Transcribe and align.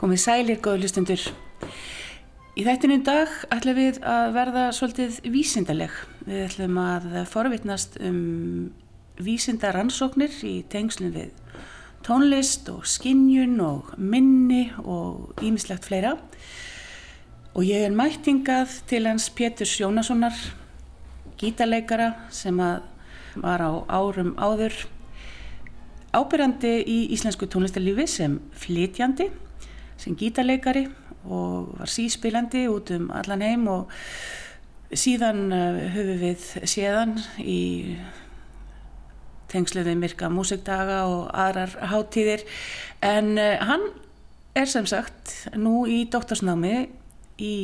Komið 0.00 0.20
sælir, 0.22 0.56
góðu 0.64 0.86
hlustundur. 0.86 1.22
Í 2.56 2.62
þættinu 2.64 3.02
dag 3.04 3.32
ætlum 3.52 3.76
við 3.76 3.98
að 4.08 4.30
verða 4.32 4.62
svolítið 4.72 5.18
vísindaleg. 5.28 5.98
Við 6.24 6.38
ætlum 6.46 6.78
að 6.80 7.08
forvitnast 7.28 7.98
um 8.08 8.22
vísindaransóknir 9.20 10.38
í 10.48 10.54
tengslum 10.72 11.12
við 11.12 11.34
tónlist 12.06 12.70
og 12.72 12.86
skinnjun 12.88 13.60
og 13.60 13.90
minni 14.00 14.70
og 14.80 15.36
ímislegt 15.44 15.90
fleira. 15.90 16.14
Og 17.52 17.68
ég 17.68 17.84
er 17.84 17.92
mættingað 17.92 18.78
til 18.88 19.02
hans 19.04 19.28
Pétur 19.36 19.68
Sjónassonar, 19.68 20.32
gítarleikara 21.36 22.14
sem 22.32 22.56
var 22.56 23.66
á 23.68 23.72
árum 23.84 24.32
áður 24.40 24.80
ábyrjandi 26.16 26.74
í 26.88 26.98
íslensku 27.12 27.52
tónlistarlífi 27.52 28.08
sem 28.08 28.40
flytjandi 28.64 29.28
sem 30.00 30.16
gítarleikari 30.18 30.86
og 31.28 31.74
var 31.78 31.90
síspilandi 31.92 32.66
út 32.72 32.92
um 32.96 33.10
allan 33.12 33.44
heim 33.44 33.68
og 33.68 33.92
síðan 34.90 35.50
uh, 35.52 35.80
höfum 35.94 36.22
við 36.22 36.46
séðan 36.64 37.16
í 37.38 37.60
tengsluðið 39.50 39.98
myrka 39.98 40.30
músikdaga 40.32 41.02
og 41.10 41.28
aðrar 41.34 41.76
háttíðir 41.92 42.46
en 43.04 43.36
uh, 43.38 43.58
hann 43.60 43.90
er 44.56 44.70
sem 44.70 44.86
sagt 44.88 45.34
nú 45.54 45.84
í 45.86 46.02
doktorsnámi 46.10 46.88
í 47.40 47.56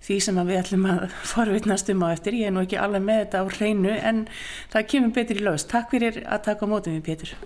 því 0.00 0.16
sem 0.24 0.40
við 0.40 0.60
ætlum 0.62 0.88
að 0.88 1.04
forvittnast 1.32 1.90
um 1.92 2.06
á 2.06 2.08
eftir. 2.14 2.38
Ég 2.38 2.50
er 2.50 2.56
nú 2.56 2.64
ekki 2.64 2.80
alveg 2.80 3.04
með 3.04 3.22
þetta 3.24 3.44
á 3.44 3.46
hreinu 3.56 3.94
en 3.98 4.24
það 4.72 4.88
kemur 4.94 5.14
betur 5.18 5.42
í 5.42 5.46
lögst. 5.46 5.70
Takk 5.72 5.92
fyrir 5.94 6.22
að 6.24 6.44
taka 6.48 6.68
á 6.68 6.72
mótum 6.72 6.96
við 6.96 7.06
Pétur. 7.10 7.36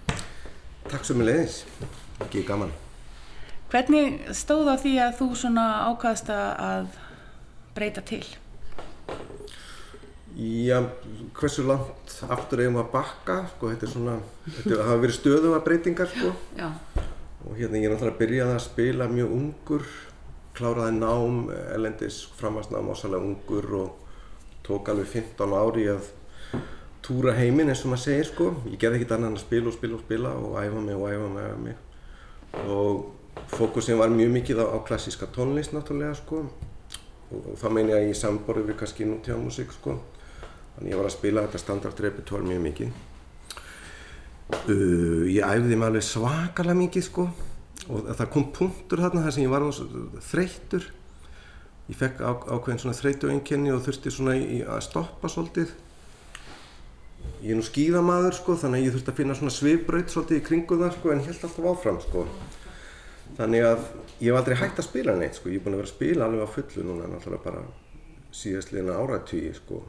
Takk 0.90 1.06
svo 1.06 1.18
með 1.18 1.32
leiðis. 1.32 1.60
Ekki 2.22 2.46
gaman. 2.46 2.83
Hvernig 3.74 4.20
stóð 4.38 4.68
á 4.70 4.78
því 4.78 4.90
að 5.02 5.14
þú 5.18 5.26
svona 5.34 5.62
ákvæðast 5.90 6.28
að 6.30 6.84
breyta 7.74 8.04
til? 8.06 8.22
Já, 10.38 10.76
hversu 11.34 11.64
langt 11.66 12.12
aftur 12.30 12.62
eigum 12.62 12.78
að 12.78 12.92
bakka, 12.92 13.40
sko, 13.50 13.72
þetta 13.72 13.88
er 13.88 13.90
svona, 13.90 14.14
þetta 14.46 14.78
hafa 14.78 15.00
verið 15.02 15.16
stöðuga 15.16 15.58
breytingar, 15.66 16.12
sko. 16.12 16.30
Já. 16.54 16.68
Og 17.48 17.56
hérna 17.58 17.80
ég 17.80 17.88
er 17.88 17.96
náttúrulega 17.96 18.20
byrjað 18.20 18.52
að 18.52 18.62
spila 18.68 19.10
mjög 19.10 19.34
ungur, 19.40 19.90
kláraði 20.54 20.94
nám, 21.00 21.42
elendis 21.74 22.20
framhansnám 22.38 22.92
ásalega 22.94 23.26
ungur 23.26 23.68
og 23.80 24.22
tók 24.70 24.92
alveg 24.94 25.10
15 25.16 25.56
ári 25.64 25.88
að 25.96 26.12
túra 27.02 27.34
heiminn 27.40 27.74
eins 27.74 27.82
og 27.82 27.96
maður 27.96 28.04
segir, 28.06 28.30
sko. 28.30 28.48
Ég 28.70 28.78
gerði 28.78 29.02
ekkert 29.02 29.18
annað 29.18 29.34
en 29.34 29.42
að 29.42 29.44
spila 29.48 29.74
og 29.74 29.78
spila 29.80 29.98
og 29.98 30.06
spila 30.06 30.38
og 30.38 30.56
æfa 30.62 30.86
mig 30.86 30.94
og 30.94 31.10
æfa 31.10 31.34
mig 31.34 31.42
og 31.42 31.50
æfa 31.50 31.60
mig. 31.66 31.76
Og 32.78 33.04
fókusin 33.54 34.00
var 34.00 34.12
mjög 34.12 34.34
mikið 34.38 34.62
á, 34.62 34.66
á 34.74 34.78
klassíska 34.86 35.30
tónlist 35.30 35.74
náttúrulega, 35.74 36.14
sko. 36.18 36.44
Og, 37.30 37.40
og 37.40 37.56
það 37.60 37.74
meina 37.78 38.02
ég 38.02 38.12
í 38.12 38.18
samborðu 38.18 38.68
við 38.70 38.78
kannski 38.82 39.08
nútíðamúsík, 39.08 39.72
sko. 39.78 39.98
Þannig 40.74 40.90
ég 40.90 40.98
var 40.98 41.08
að 41.08 41.14
spila 41.14 41.44
þetta 41.46 41.62
standardrepertúar 41.62 42.46
mjög 42.46 42.64
mikið. 42.64 42.94
Uh, 44.68 45.24
ég 45.30 45.40
æfði 45.40 45.76
mig 45.78 45.86
alveg 45.86 46.04
svakalega 46.04 46.76
mikið 46.76 47.04
sko 47.06 47.22
og 47.88 48.10
það 48.16 48.28
kom 48.32 48.44
punktur 48.52 49.00
þarna 49.00 49.22
þar 49.24 49.34
sem 49.36 49.44
ég 49.44 49.52
var 49.52 49.64
þreyttur. 50.28 50.88
Ég 51.88 51.98
fekk 52.00 52.20
á, 52.24 52.32
ákveðin 52.32 52.80
svona 52.82 52.96
þreytuenginni 52.96 53.72
og 53.74 53.82
þurfti 53.84 54.12
svona 54.12 54.36
í, 54.40 54.60
að 54.64 54.82
stoppa 54.86 55.30
svolítið. 55.32 55.72
Ég 57.44 57.52
er 57.52 57.58
nú 57.58 57.64
skíðamaður 57.64 58.38
sko 58.38 58.56
þannig 58.60 58.82
að 58.82 58.86
ég 58.86 58.94
þurfti 58.94 59.12
að 59.12 59.18
finna 59.20 59.38
svona 59.38 59.54
svipbraut 59.54 60.12
svolítið 60.12 60.40
í 60.40 60.44
kringu 60.48 60.78
það 60.80 60.94
sko 60.98 61.12
en 61.12 61.24
held 61.26 61.48
alltaf 61.48 61.70
áfram 61.72 62.00
sko. 62.04 62.26
Þannig 63.34 63.66
að 63.66 63.88
ég 64.20 64.28
hef 64.28 64.38
aldrei 64.38 64.56
hægt 64.60 64.78
að 64.78 64.88
spila 64.88 65.16
neitt 65.18 65.38
sko. 65.38 65.50
Ég 65.50 65.60
er 65.60 65.64
búin 65.64 65.76
að 65.76 65.82
vera 65.82 65.90
að 65.90 65.96
spila 65.96 66.28
alveg 66.28 66.46
á 66.46 66.54
fullu 66.54 66.86
núna 66.86 67.10
náttúrulega 67.10 67.46
bara 67.48 67.66
síðastliðina 68.34 68.96
áratvíi 68.98 69.52
sko 69.56 69.82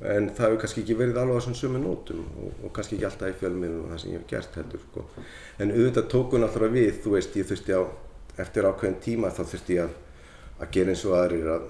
en 0.00 0.30
það 0.34 0.46
hefur 0.46 0.60
kannski 0.62 0.82
ekki 0.82 0.96
verið 0.98 1.18
alveg 1.20 1.36
á 1.36 1.38
þessum 1.38 1.58
sömu 1.58 1.80
nótum 1.82 2.22
og, 2.42 2.54
og 2.64 2.72
kannski 2.74 2.96
ekki 2.96 3.06
alltaf 3.06 3.30
í 3.30 3.36
fjölmiðlum 3.38 3.84
og 3.84 3.92
það 3.92 4.00
sem 4.02 4.12
ég 4.12 4.22
hef 4.22 4.30
gert 4.30 4.56
heldur 4.58 4.82
sko. 4.86 5.04
en 5.62 5.74
auðvitað 5.74 6.08
tókun 6.14 6.46
alltaf 6.46 6.72
við, 6.72 6.90
þú 7.04 7.12
veist, 7.14 7.36
ég 7.38 7.48
þurfti 7.50 7.76
á 7.76 7.82
eftir 8.42 8.66
ákveðin 8.66 8.98
tíma 9.04 9.30
þá 9.30 9.42
þurfti 9.44 9.76
ég 9.76 9.84
að, 9.84 9.94
að 10.58 10.72
gera 10.76 10.94
eins 10.94 11.04
og 11.06 11.16
aðrir 11.18 11.50
að, 11.52 11.68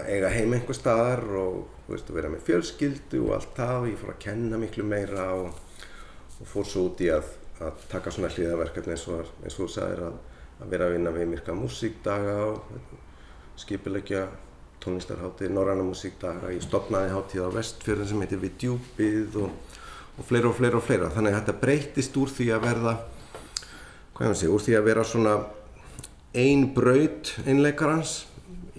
að 0.00 0.10
eiga 0.14 0.32
heim 0.34 0.56
einhver 0.56 0.78
staðar 0.78 1.24
og 1.44 1.90
veist, 1.92 2.12
vera 2.16 2.32
með 2.32 2.46
fjölskyldu 2.48 3.22
og 3.26 3.34
allt 3.36 3.54
það 3.60 3.76
og 3.82 3.90
ég 3.92 4.02
fór 4.02 4.14
að 4.14 4.22
kenna 4.24 4.62
miklu 4.64 4.88
meira 4.88 5.28
og, 5.36 5.62
og 6.40 6.48
fór 6.48 6.68
svo 6.72 6.88
út 6.88 7.04
í 7.04 7.12
að, 7.12 7.30
að 7.64 7.86
taka 7.90 8.12
svona 8.14 8.30
hliðaverkefni 8.32 8.94
eins 8.94 9.06
og, 9.10 9.30
þú 9.54 9.68
sagðir 9.72 10.04
að 10.08 10.68
vera 10.70 10.88
að 10.88 10.94
vinna 10.96 11.14
við 11.14 11.30
myrka 11.32 11.56
músíkdaga 11.56 12.36
og 12.46 12.78
skipilegja 13.58 14.26
tónlistarháttið, 14.82 15.52
Norranna 15.54 15.84
músíkdaga, 15.86 16.52
ég 16.54 16.62
stopnaði 16.62 17.12
háttíð 17.14 17.48
á 17.50 17.56
vestfjörðin 17.56 18.10
sem 18.10 18.22
heitir 18.22 18.42
Við 18.42 18.56
djúpið 18.62 19.38
og, 19.42 19.78
og 20.18 20.28
fleira 20.28 20.50
og 20.50 20.58
fleira 20.58 20.78
og 20.78 20.86
fleira. 20.86 21.10
Þannig 21.14 21.34
að 21.34 21.40
þetta 21.40 21.62
breytist 21.64 22.18
úr 22.20 22.32
því 22.34 22.48
að 22.54 22.66
verða, 22.68 22.94
hvað 24.14 24.24
ég 24.24 24.32
maður 24.32 24.40
segja, 24.42 24.54
úr 24.54 24.66
því 24.66 24.76
að 24.78 24.88
vera 24.88 25.06
svona 25.06 25.34
ein 26.38 26.68
braut 26.76 27.32
einleikarans 27.46 28.14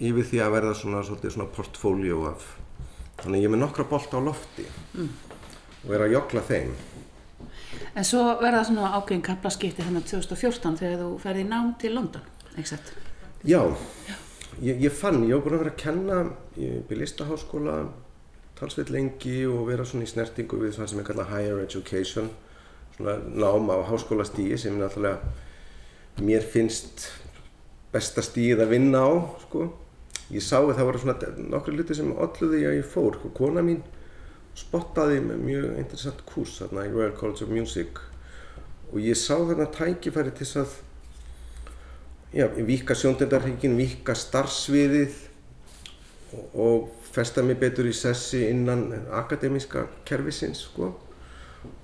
yfir 0.00 0.24
því 0.30 0.40
að 0.40 0.54
verða 0.56 0.76
svona, 0.78 1.02
svona, 1.04 1.34
svona 1.36 1.50
portfóljó 1.56 2.24
af. 2.30 2.46
Þannig 3.20 3.36
að 3.36 3.42
ég 3.42 3.50
er 3.50 3.52
með 3.52 3.62
nokkra 3.66 3.88
bolt 3.90 4.14
á 4.16 4.20
lofti 4.24 4.64
mm. 4.96 5.10
og 5.84 5.92
er 5.92 6.06
að 6.06 6.14
jogla 6.16 6.44
þeim. 6.48 6.72
En 7.94 8.06
svo 8.06 8.24
verða 8.40 8.64
svona 8.68 8.92
ákveðin 8.98 9.24
kaplaskipti 9.26 9.84
að 9.84 10.02
2014 10.12 10.78
þegar 10.80 11.00
þú 11.04 11.12
ferði 11.22 11.46
nám 11.48 11.74
til 11.80 11.94
London, 11.94 12.26
sett? 12.64 12.92
Já. 13.44 13.62
Já. 14.08 14.16
Ég, 14.60 14.80
ég 14.82 14.92
fann, 14.92 15.22
ég 15.24 15.36
hef 15.36 15.44
búin 15.44 15.56
að 15.56 15.62
vera 15.62 15.72
að 15.72 15.80
kenna 15.80 16.16
í 16.60 16.96
listaháskóla 16.98 17.76
talsveit 18.58 18.90
lengi 18.92 19.44
og 19.48 19.68
vera 19.70 19.86
svona 19.88 20.04
í 20.04 20.10
snertingu 20.10 20.58
við 20.60 20.74
það 20.76 20.90
sem 20.90 21.00
ég 21.00 21.06
kalla 21.08 21.28
higher 21.30 21.62
education 21.62 22.28
svona 22.96 23.14
nám 23.40 23.70
á 23.72 23.76
háskólastígi 23.88 24.58
sem 24.60 24.76
er 24.76 24.82
náttúrulega 24.84 26.24
mér 26.26 26.44
finnst 26.44 27.06
besta 27.94 28.22
stígið 28.24 28.64
að 28.66 28.74
vinna 28.74 29.00
á 29.00 29.10
sko. 29.46 29.70
ég 30.30 30.44
sá 30.44 30.58
að 30.60 30.74
það 30.76 30.88
voru 30.90 31.00
svona 31.04 31.32
nokkru 31.54 31.76
luti 31.78 31.96
sem 31.96 32.12
alluði 32.12 32.66
að 32.68 32.76
ég 32.82 32.90
fór 32.92 33.16
sko. 33.16 33.32
kona 33.34 33.64
mín 33.64 33.80
spottaði 34.58 35.20
með 35.24 35.42
mjög 35.44 35.66
interessant 35.78 36.22
kurs 36.28 36.58
þarna 36.60 36.86
í 36.88 36.94
Royal 36.94 37.16
College 37.16 37.46
of 37.46 37.52
Music 37.54 38.00
og 38.90 39.02
ég 39.02 39.18
sá 39.18 39.36
þarna 39.38 39.68
tækifæri 39.74 40.32
til 40.36 40.48
að 40.60 40.78
já, 42.34 42.46
vika 42.66 42.94
sjóndendarhengin, 42.98 43.76
vika 43.78 44.14
starfsviðið 44.18 45.18
og, 46.34 46.48
og 46.54 46.88
festa 47.10 47.42
mig 47.42 47.58
betur 47.58 47.88
í 47.90 47.94
sessi 47.96 48.44
innan 48.50 48.90
akademíska 49.18 49.86
kervisins 50.06 50.66
sko. 50.68 50.92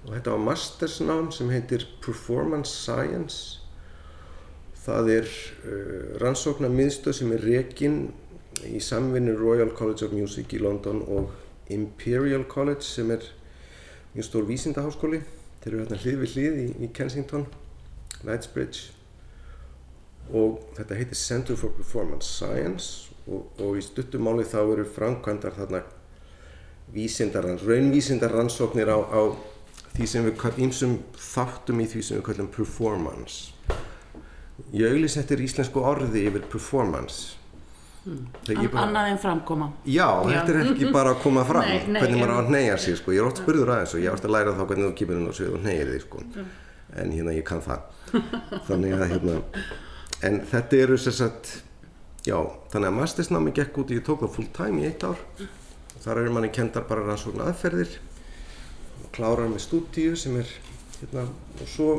og 0.06 0.10
þetta 0.12 0.32
var 0.32 0.44
mastersnám 0.46 1.30
sem 1.34 1.50
heitir 1.50 1.86
Performance 2.04 2.70
Science 2.70 3.66
það 4.86 5.10
er 5.16 5.26
uh, 5.26 6.20
rannsóknar 6.22 6.70
miðstöð 6.72 7.18
sem 7.18 7.34
er 7.34 7.42
rekin 7.44 7.98
í 8.64 8.80
samvinni 8.80 9.34
Royal 9.36 9.72
College 9.76 10.06
of 10.06 10.14
Music 10.14 10.54
í 10.56 10.62
London 10.62 11.02
og 11.02 11.34
Imperial 11.72 12.44
College 12.48 12.86
sem 12.86 13.10
er 13.14 13.24
mjög 14.14 14.28
stór 14.28 14.46
vísindaháskóli 14.48 15.22
þeir 15.62 15.72
eru 15.72 15.82
hérna 15.82 16.00
hlið 16.02 16.20
við 16.22 16.36
hlið 16.36 16.60
í, 16.62 16.66
í 16.86 16.92
Kensington 16.94 17.48
Knightsbridge 18.20 18.92
og 20.34 20.62
þetta 20.76 20.98
heitir 20.98 21.18
Center 21.18 21.58
for 21.58 21.74
Performance 21.76 22.30
Science 22.30 23.12
og, 23.26 23.50
og 23.62 23.78
í 23.78 23.84
stuttumáli 23.84 24.46
þá 24.46 24.60
eru 24.62 24.86
framkvæmdar 24.96 25.54
þarna 25.58 25.82
vísindarans, 26.94 27.62
raunvísindarrannsóknir 27.66 28.90
á, 28.90 28.98
á 29.02 29.22
því 29.96 30.06
sem 30.10 30.26
við 30.26 30.36
kallum, 30.38 30.68
ímsum 30.68 30.94
þáttum 31.18 31.82
í 31.82 31.88
því 31.90 32.02
sem 32.04 32.18
við 32.20 32.26
kallum 32.28 32.50
performance. 32.52 33.52
Ég 34.76 34.92
auðvisettir 34.92 35.42
íslensku 35.44 35.82
orði 35.84 36.26
yfir 36.28 36.46
performance. 36.52 37.36
Hmm. 38.06 38.26
Annað 38.78 39.08
en 39.10 39.18
framkoma. 39.18 39.70
Já, 39.82 40.06
Já, 40.06 40.28
þetta 40.30 40.52
er 40.52 40.60
ekki 40.62 40.92
bara 40.94 41.16
að 41.16 41.22
koma 41.24 41.42
fram, 41.48 41.66
nei, 41.66 41.80
nei, 41.90 42.02
hvernig 42.04 42.20
maður 42.22 42.36
á 42.38 42.40
að 42.44 42.52
neyja 42.54 42.76
sig 42.84 43.00
sko. 43.00 43.14
Ég 43.16 43.24
er 43.24 43.30
oft 43.32 43.40
spurður 43.42 43.72
aðeins 43.74 43.96
og 43.96 44.04
ég 44.04 44.14
ást 44.14 44.28
að 44.28 44.34
læra 44.36 44.54
þá 44.54 44.62
hvernig 44.62 44.86
þú 44.86 44.92
kýpur 45.00 45.18
inn 45.18 45.26
á 45.26 45.34
svið 45.34 45.56
og 45.56 45.64
neyjir 45.66 45.90
þig 45.90 46.04
sko. 46.04 46.22
En 47.02 47.10
hérna 47.16 47.34
ég 47.34 47.48
kann 47.48 47.64
það. 47.66 47.90
Þannig 48.68 48.94
að 48.94 49.10
hérna 49.10 49.40
en 50.24 50.40
þetta 50.48 50.80
eru 50.80 50.98
sérsagt 51.00 51.50
já, 52.26 52.36
þannig 52.72 52.90
að 52.90 52.98
mastersnámi 53.00 53.54
gekk 53.56 53.80
út 53.82 53.92
ég 53.94 54.04
tók 54.06 54.24
það 54.24 54.36
full 54.36 54.48
time 54.56 54.82
í 54.82 54.88
eitt 54.88 55.04
ár 55.04 55.20
þar 56.04 56.22
eru 56.22 56.34
manni 56.34 56.52
kendar 56.54 56.86
bara 56.88 57.04
rannsókn 57.04 57.42
aðferðir 57.44 57.98
klárar 59.16 59.50
með 59.50 59.64
stúdíu 59.66 60.16
sem 60.18 60.38
er 60.40 60.52
hérna 61.00 61.26
og 61.28 61.68
svo 61.70 61.90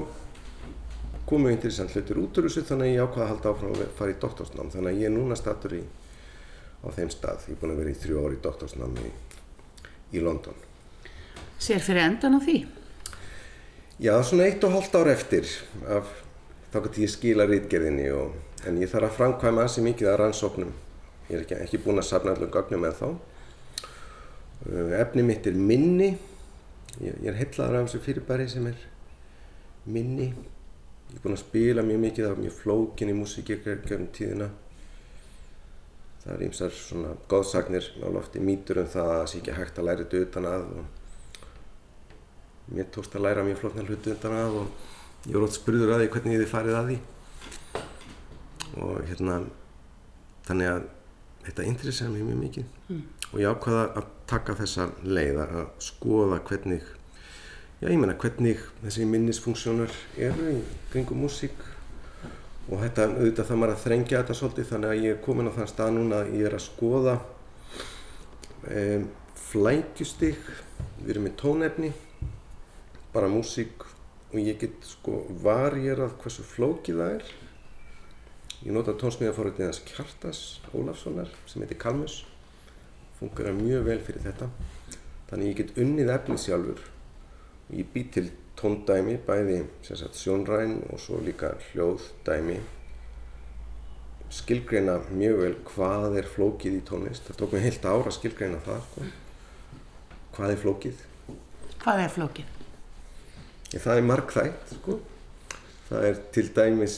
komu 1.27 1.51
interessant 1.51 1.93
hlutur 1.95 2.21
út 2.23 2.39
úr 2.39 2.47
þessu 2.47 2.63
þannig 2.67 2.91
að 2.91 2.95
ég 2.95 3.07
ákvaði 3.07 3.25
að 3.25 3.31
halda 3.33 3.53
áfram 3.53 3.75
að 3.75 3.97
fara 3.97 4.13
í 4.13 4.21
doktorsnám 4.21 4.71
þannig 4.75 4.93
að 4.93 5.01
ég 5.01 5.09
er 5.09 5.15
núna 5.17 5.39
statur 5.39 5.75
í 5.77 5.83
á 6.77 6.87
þeim 6.93 7.11
stað, 7.11 7.49
ég 7.49 7.57
er 7.57 7.61
búin 7.61 7.73
að 7.73 7.83
vera 7.83 7.93
í 7.93 7.99
þrjú 8.03 8.23
ári 8.23 8.37
í 8.37 8.43
doktorsnámi 8.45 9.05
í, 9.09 9.13
í 10.15 10.23
London 10.23 10.65
Sér 11.57 11.81
fyrir 11.81 12.05
endan 12.05 12.37
á 12.37 12.39
því? 12.39 12.57
Já, 13.97 14.13
svona 14.21 14.45
eitt 14.45 14.63
og 14.63 14.75
hálft 14.75 14.93
ár 14.93 15.09
eftir 15.09 15.47
af 15.89 16.09
þá 16.69 16.83
gæti 16.85 17.05
ég 17.05 17.09
skila 17.09 17.47
rítgerðinni 17.49 18.11
og, 18.13 18.35
en 18.69 18.77
ég 18.77 18.91
þarf 18.91 19.09
að 19.09 19.15
framkvæma 19.17 19.63
ansi 19.65 19.81
mikið 19.81 20.11
að 20.11 20.19
rannsóknum. 20.21 20.75
Ég 21.27 21.39
er 21.39 21.45
ekki, 21.45 21.57
ekki 21.65 21.79
búinn 21.81 22.01
að 22.01 22.09
safna 22.11 22.35
allum 22.35 22.51
gögnum 22.53 22.83
með 22.85 22.99
þá. 22.99 23.07
Uh, 24.67 24.93
efni 24.99 25.25
mitt 25.25 25.49
er 25.49 25.57
minni. 25.57 26.11
Ég, 27.01 27.17
ég 27.23 27.31
er 27.31 27.39
heitlaður 27.39 27.79
af 27.79 27.89
þessu 27.89 28.03
fyrirbæri 28.05 28.47
sem 28.51 28.69
er 28.69 28.85
minni. 29.89 30.29
Ég 31.07 31.17
er 31.17 31.23
búinn 31.23 31.37
að 31.37 31.43
spila 31.45 31.85
mjög 31.87 32.03
mikið 32.03 32.29
af 32.29 32.39
mjög 32.41 32.55
flókinni 32.61 33.15
músíkir 33.15 33.61
gegnum 33.63 34.09
tíðina. 34.15 34.49
Það 36.23 36.33
er 36.35 36.45
ímsar 36.49 36.73
svona 36.75 37.15
góðsagnir 37.31 37.87
á 38.03 38.07
lofti, 38.11 38.43
mítur 38.43 38.81
um 38.83 38.89
það 38.91 39.11
að 39.11 39.19
það 39.21 39.27
sé 39.31 39.41
ekki 39.41 39.57
hægt 39.61 39.79
að 39.79 39.87
læra 39.87 40.03
þetta 40.03 40.23
utan 40.27 40.49
að 40.51 40.71
og 40.77 40.95
mér 42.75 42.89
tókst 42.91 43.15
að 43.15 43.23
læra 43.23 43.45
mjög 43.47 43.61
flóknar 43.61 43.87
hluti 43.87 44.11
utan 44.11 44.35
að 44.35 44.57
og 44.61 45.27
ég 45.27 45.35
voru 45.35 45.47
ótt 45.47 45.55
spurður 45.55 45.93
að 45.95 46.03
því 46.03 46.09
hvernig 46.15 46.35
ég 46.35 46.41
þið 46.43 46.51
farið 46.51 46.79
að 46.79 46.89
því 46.89 46.97
og 48.83 48.97
hérna 49.07 49.37
þannig 50.47 50.71
að 50.73 50.87
þetta 51.47 51.67
interesserar 51.71 52.13
mér 52.13 52.27
mjög 52.27 52.41
mikið 52.43 52.65
mm. 52.89 53.01
og 53.29 53.37
ég 53.41 53.53
ákvaða 53.53 53.85
að 54.01 54.09
taka 54.27 54.57
þessa 54.59 54.89
leið 55.07 55.41
að 55.45 55.59
skoða 55.87 56.41
hvernig 56.49 56.91
já 57.77 57.89
ég 57.91 57.99
menna 58.01 58.17
hvernig 58.17 58.61
þessi 58.81 59.05
minnisfunksjónar 59.05 59.91
eru 60.17 60.53
í 60.55 60.61
kringum 60.89 61.19
músík 61.21 61.57
og 62.67 62.81
þetta 62.81 63.05
auðvitað 63.13 63.47
það 63.47 63.59
maður 63.61 63.73
að 63.75 63.83
þrengja 63.83 64.21
þetta 64.21 64.35
svolítið 64.39 64.69
þannig 64.71 64.93
að 64.93 65.03
ég 65.05 65.13
er 65.13 65.19
komin 65.23 65.47
á 65.47 65.55
þann 65.55 65.69
stað 65.71 65.91
núna 65.95 66.21
að 66.23 66.31
ég 66.35 66.47
er 66.49 66.55
að 66.57 66.63
skoða 66.65 67.13
um, 68.67 69.05
flækjustig. 69.47 70.39
Við 70.97 71.13
erum 71.13 71.27
með 71.27 71.37
tónefni 71.39 71.91
bara 73.13 73.29
músík 73.31 73.85
og 74.33 74.39
ég 74.41 74.59
get 74.59 74.89
sko 74.89 75.21
varjerað 75.45 76.17
hversu 76.23 76.43
flókið 76.49 76.99
það 76.99 77.15
er. 77.19 77.31
Ég 78.65 78.73
nota 78.75 78.97
tónsmíðaforriðinans 78.99 79.83
Kjartas 79.87 80.43
Ólafssonar 80.73 81.31
sem 81.47 81.63
heitir 81.63 81.79
Kalmus 81.79 82.23
funkar 83.21 83.53
mjög 83.55 83.85
vel 83.87 83.99
fyrir 84.03 84.25
þetta. 84.25 84.51
Þannig 85.29 85.51
ég 85.53 85.59
get 85.61 85.79
unnið 85.85 86.15
efnið 86.17 86.43
sjálfur 86.43 86.85
ég 87.73 87.87
bý 87.93 88.03
til 88.13 88.31
tóndæmi 88.57 89.17
bæði 89.27 89.61
sagt, 89.85 90.17
sjónræn 90.17 90.79
og 90.91 90.99
svo 91.01 91.19
líka 91.21 91.53
hljóðdæmi. 91.69 92.57
Skilgreina 94.33 94.97
mjög 95.11 95.41
vel 95.41 95.55
hvað 95.69 96.17
er 96.21 96.29
flókið 96.31 96.79
í 96.79 96.81
tónlist. 96.87 97.27
Það 97.27 97.39
tók 97.41 97.55
mig 97.55 97.67
heilt 97.67 97.85
ára 97.85 98.09
að 98.09 98.17
skilgreina 98.17 98.63
það 98.65 98.81
sko. 98.87 99.05
hvað 100.37 100.51
er 100.53 100.59
flókið? 100.63 101.05
Hvað 101.83 102.03
er 102.03 102.11
flókið? 102.13 102.51
Ég, 103.73 103.81
það 103.81 103.97
er 103.97 104.09
markþægt 104.11 104.75
sko. 104.79 104.99
það 105.87 106.09
er 106.09 106.19
til 106.35 106.49
dæmis 106.53 106.97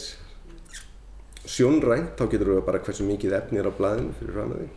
sjónrænt, 1.46 2.16
þá 2.18 2.26
getur 2.30 2.52
við 2.54 2.66
bara 2.66 2.82
hversu 2.84 3.06
mikið 3.06 3.36
efni 3.38 3.62
er 3.62 3.70
á 3.70 3.74
blæðinu 3.74 4.16
fyrir 4.18 4.36
fram 4.36 4.54
að 4.54 4.62
því 4.64 4.70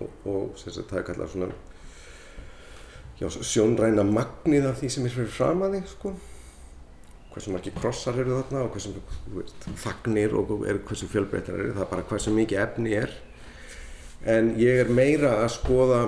og, 0.00 0.12
og 0.28 0.60
sagt, 0.60 0.80
það 0.88 1.00
er 1.00 1.06
kallað 1.08 1.32
svona 1.34 1.48
já, 3.20 3.28
sjónræna 3.28 4.04
magnið 4.06 4.68
af 4.70 4.80
því 4.80 4.90
sem 4.94 5.06
er 5.06 5.14
fyrir 5.14 5.32
fram 5.34 5.64
að 5.66 5.76
því 5.76 5.82
sko. 5.92 6.14
hversu 7.30 7.52
margir 7.54 7.74
krossar 7.76 8.16
eru 8.18 8.40
þarna 8.40 8.64
og 8.66 8.72
hversu 8.74 8.94
veist, 9.36 9.66
þagnir 9.84 10.32
og 10.34 10.64
er, 10.66 10.80
hversu 10.88 11.06
fjölbreyttar 11.10 11.60
eru 11.60 11.76
það 11.76 11.84
er 11.84 11.90
bara 11.92 12.06
hversu 12.10 12.34
mikið 12.34 12.62
efni 12.64 12.96
er 12.98 13.14
en 14.26 14.50
ég 14.58 14.82
er 14.82 14.90
meira 14.90 15.36
að 15.44 15.52
skoða 15.60 16.00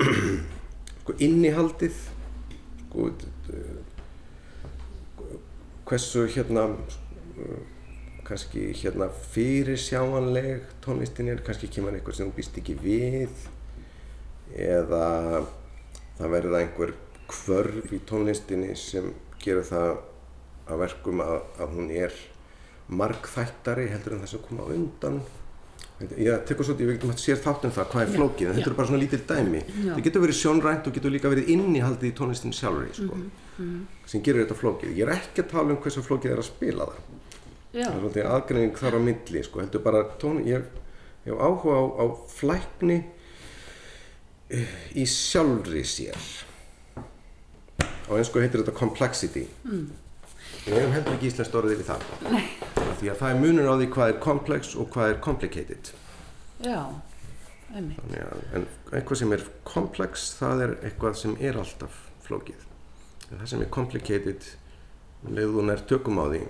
sko, 1.02 1.16
innihaldið 1.18 1.98
sko 2.84 3.10
hversu 5.90 6.28
hérna 6.30 6.68
kannski 8.30 8.68
hérna 8.78 9.08
fyrir 9.32 9.80
sjáanleg 9.80 10.68
tónlistin 10.84 11.32
er, 11.32 11.40
kannski 11.42 11.66
kemur 11.72 11.96
einhver 11.96 12.14
sem 12.14 12.30
þú 12.30 12.36
býst 12.36 12.60
ekki 12.60 12.76
við 12.78 13.48
eða 14.54 15.40
það 16.20 16.34
verður 16.36 16.58
einhver 16.60 16.94
kvörf 17.30 17.92
í 17.94 18.00
tónlistinni 18.08 18.76
sem 18.78 19.12
gerur 19.40 19.66
það 19.66 19.90
að 20.70 20.82
verkum 20.84 21.22
að, 21.24 21.36
að 21.58 21.76
hún 21.76 21.92
er 21.94 22.16
markþættari 22.90 23.86
heldur 23.90 24.16
en 24.16 24.24
það 24.24 24.32
sem 24.34 24.42
koma 24.48 24.66
undan 24.74 25.20
ég 26.00 26.44
tekur 26.48 26.64
svolítið, 26.64 26.86
ég 26.86 26.90
veit 26.94 27.04
um 27.04 27.12
að 27.12 27.20
sér 27.20 27.40
þátt 27.40 27.66
um 27.68 27.72
það 27.76 27.88
hvað 27.92 28.02
er 28.02 28.12
flókið, 28.14 28.48
en 28.48 28.56
þetta 28.56 28.70
er 28.70 28.76
bara 28.78 28.88
svona 28.88 29.00
lítill 29.02 29.20
dæmi 29.28 29.60
það 29.76 30.02
getur 30.06 30.24
verið 30.24 30.38
sjónrænt 30.38 30.88
og 30.88 30.94
getur 30.96 31.12
líka 31.12 31.32
verið 31.32 31.50
innihaldið 31.54 32.08
í 32.08 32.14
tónlistin 32.16 32.56
sjálfur 32.56 32.94
sko. 32.96 33.18
mm 33.18 33.30
-hmm. 33.58 33.80
sem 34.06 34.22
gerir 34.22 34.44
þetta 34.44 34.60
flókið 34.62 34.96
ég 34.96 35.06
er 35.06 35.14
ekki 35.14 35.44
að 35.44 35.50
tala 35.50 35.74
um 35.74 35.80
hversu 35.82 36.02
flókið 36.02 36.32
er 36.32 36.38
að 36.38 36.48
spila 36.48 36.86
það 36.90 37.00
Já. 37.72 37.84
það 37.84 37.94
er 37.94 38.00
svolítið 38.00 38.30
aðgreining 38.34 38.76
þar 38.76 38.96
á 38.96 39.00
milli 39.08 39.42
sko. 39.44 39.60
heldur 39.60 39.82
bara 39.82 40.04
tón 40.18 40.44
ég 40.46 40.62
hef 41.24 41.36
áhuga 41.36 41.74
á, 41.76 41.84
á 42.00 42.04
flækni 42.28 43.04
í 44.50 45.06
sjálfri 45.06 45.82
sér 45.86 46.28
og 48.10 48.16
eins 48.18 48.30
og 48.32 48.40
heitir 48.42 48.62
þetta 48.64 48.74
complexity 48.74 49.44
mm. 49.62 49.90
Við 50.60 50.76
hefum 50.76 50.92
heldur 50.92 51.14
ekki 51.16 51.28
íslenskt 51.30 51.54
orðið 51.56 51.78
við 51.80 51.86
það. 51.88 52.02
Nei. 52.34 52.42
Því 53.00 53.08
að 53.08 53.20
það 53.20 53.30
er 53.30 53.38
munur 53.40 53.68
á 53.70 53.74
því 53.80 53.86
hvað 53.94 54.10
er 54.10 54.18
komplex 54.26 54.72
og 54.76 54.90
hvað 54.92 55.12
er 55.12 55.20
complicated. 55.24 55.90
Já, 56.60 56.80
einmitt. 57.72 58.02
Að 58.20 58.42
en 58.58 58.66
eitthvað 58.90 59.20
sem 59.22 59.32
er 59.36 59.46
komplex, 59.70 60.26
það 60.36 60.64
er 60.66 60.74
eitthvað 60.90 61.16
sem 61.22 61.36
er 61.40 61.60
alltaf 61.62 61.96
flókið. 62.26 62.66
En 63.30 63.38
það 63.38 63.52
sem 63.54 63.64
er 63.64 63.72
complicated, 63.78 64.50
leður 65.30 65.56
þú 65.56 65.66
nær 65.70 65.84
tökum 65.88 66.20
á 66.20 66.24
því, 66.28 66.42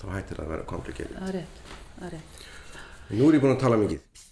þá 0.00 0.06
hættir 0.14 0.40
það 0.40 0.46
að 0.46 0.54
vera 0.54 0.68
complicated. 0.72 1.18
Það 1.18 1.28
er 1.28 1.38
rétt, 1.42 1.62
það 1.98 2.08
er 2.08 2.16
rétt. 2.16 2.42
En 3.08 3.20
nú 3.20 3.28
er 3.28 3.36
ég 3.36 3.44
búin 3.44 3.56
að 3.56 3.62
tala 3.66 3.82
mikið. 3.82 4.24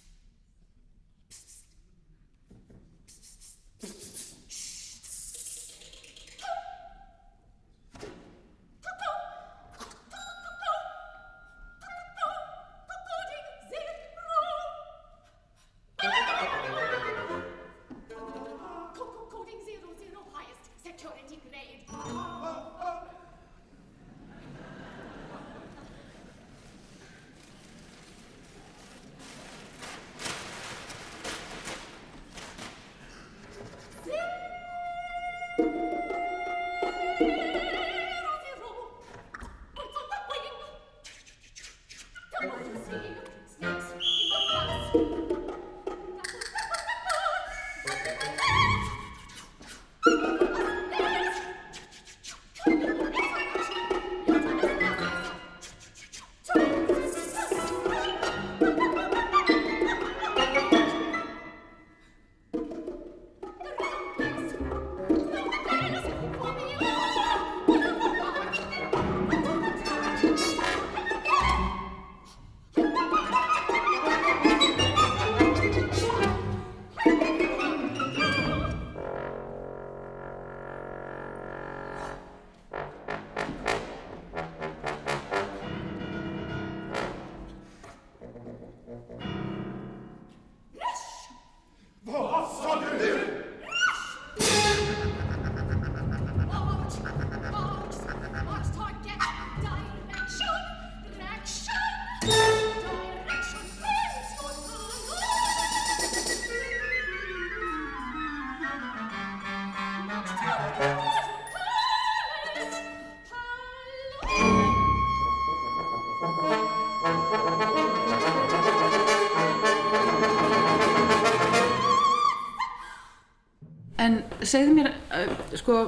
Segðu 124.49 124.75
mér, 124.77 124.91
uh, 125.13 125.33
sko, 125.59 125.79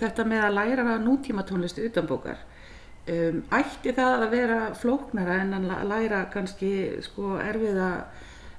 þetta 0.00 0.26
með 0.28 0.46
að 0.48 0.58
læra 0.58 0.98
nútíma 1.02 1.44
tónlist 1.48 1.80
utanbókar, 1.82 2.42
um, 3.12 3.42
ætti 3.58 3.94
það 3.96 4.26
að 4.26 4.36
vera 4.36 4.60
flóknara 4.78 5.40
en 5.44 5.56
að 5.58 5.86
læra 5.90 6.24
kannski 6.32 6.72
sko, 7.06 7.36
erfiða 7.42 7.90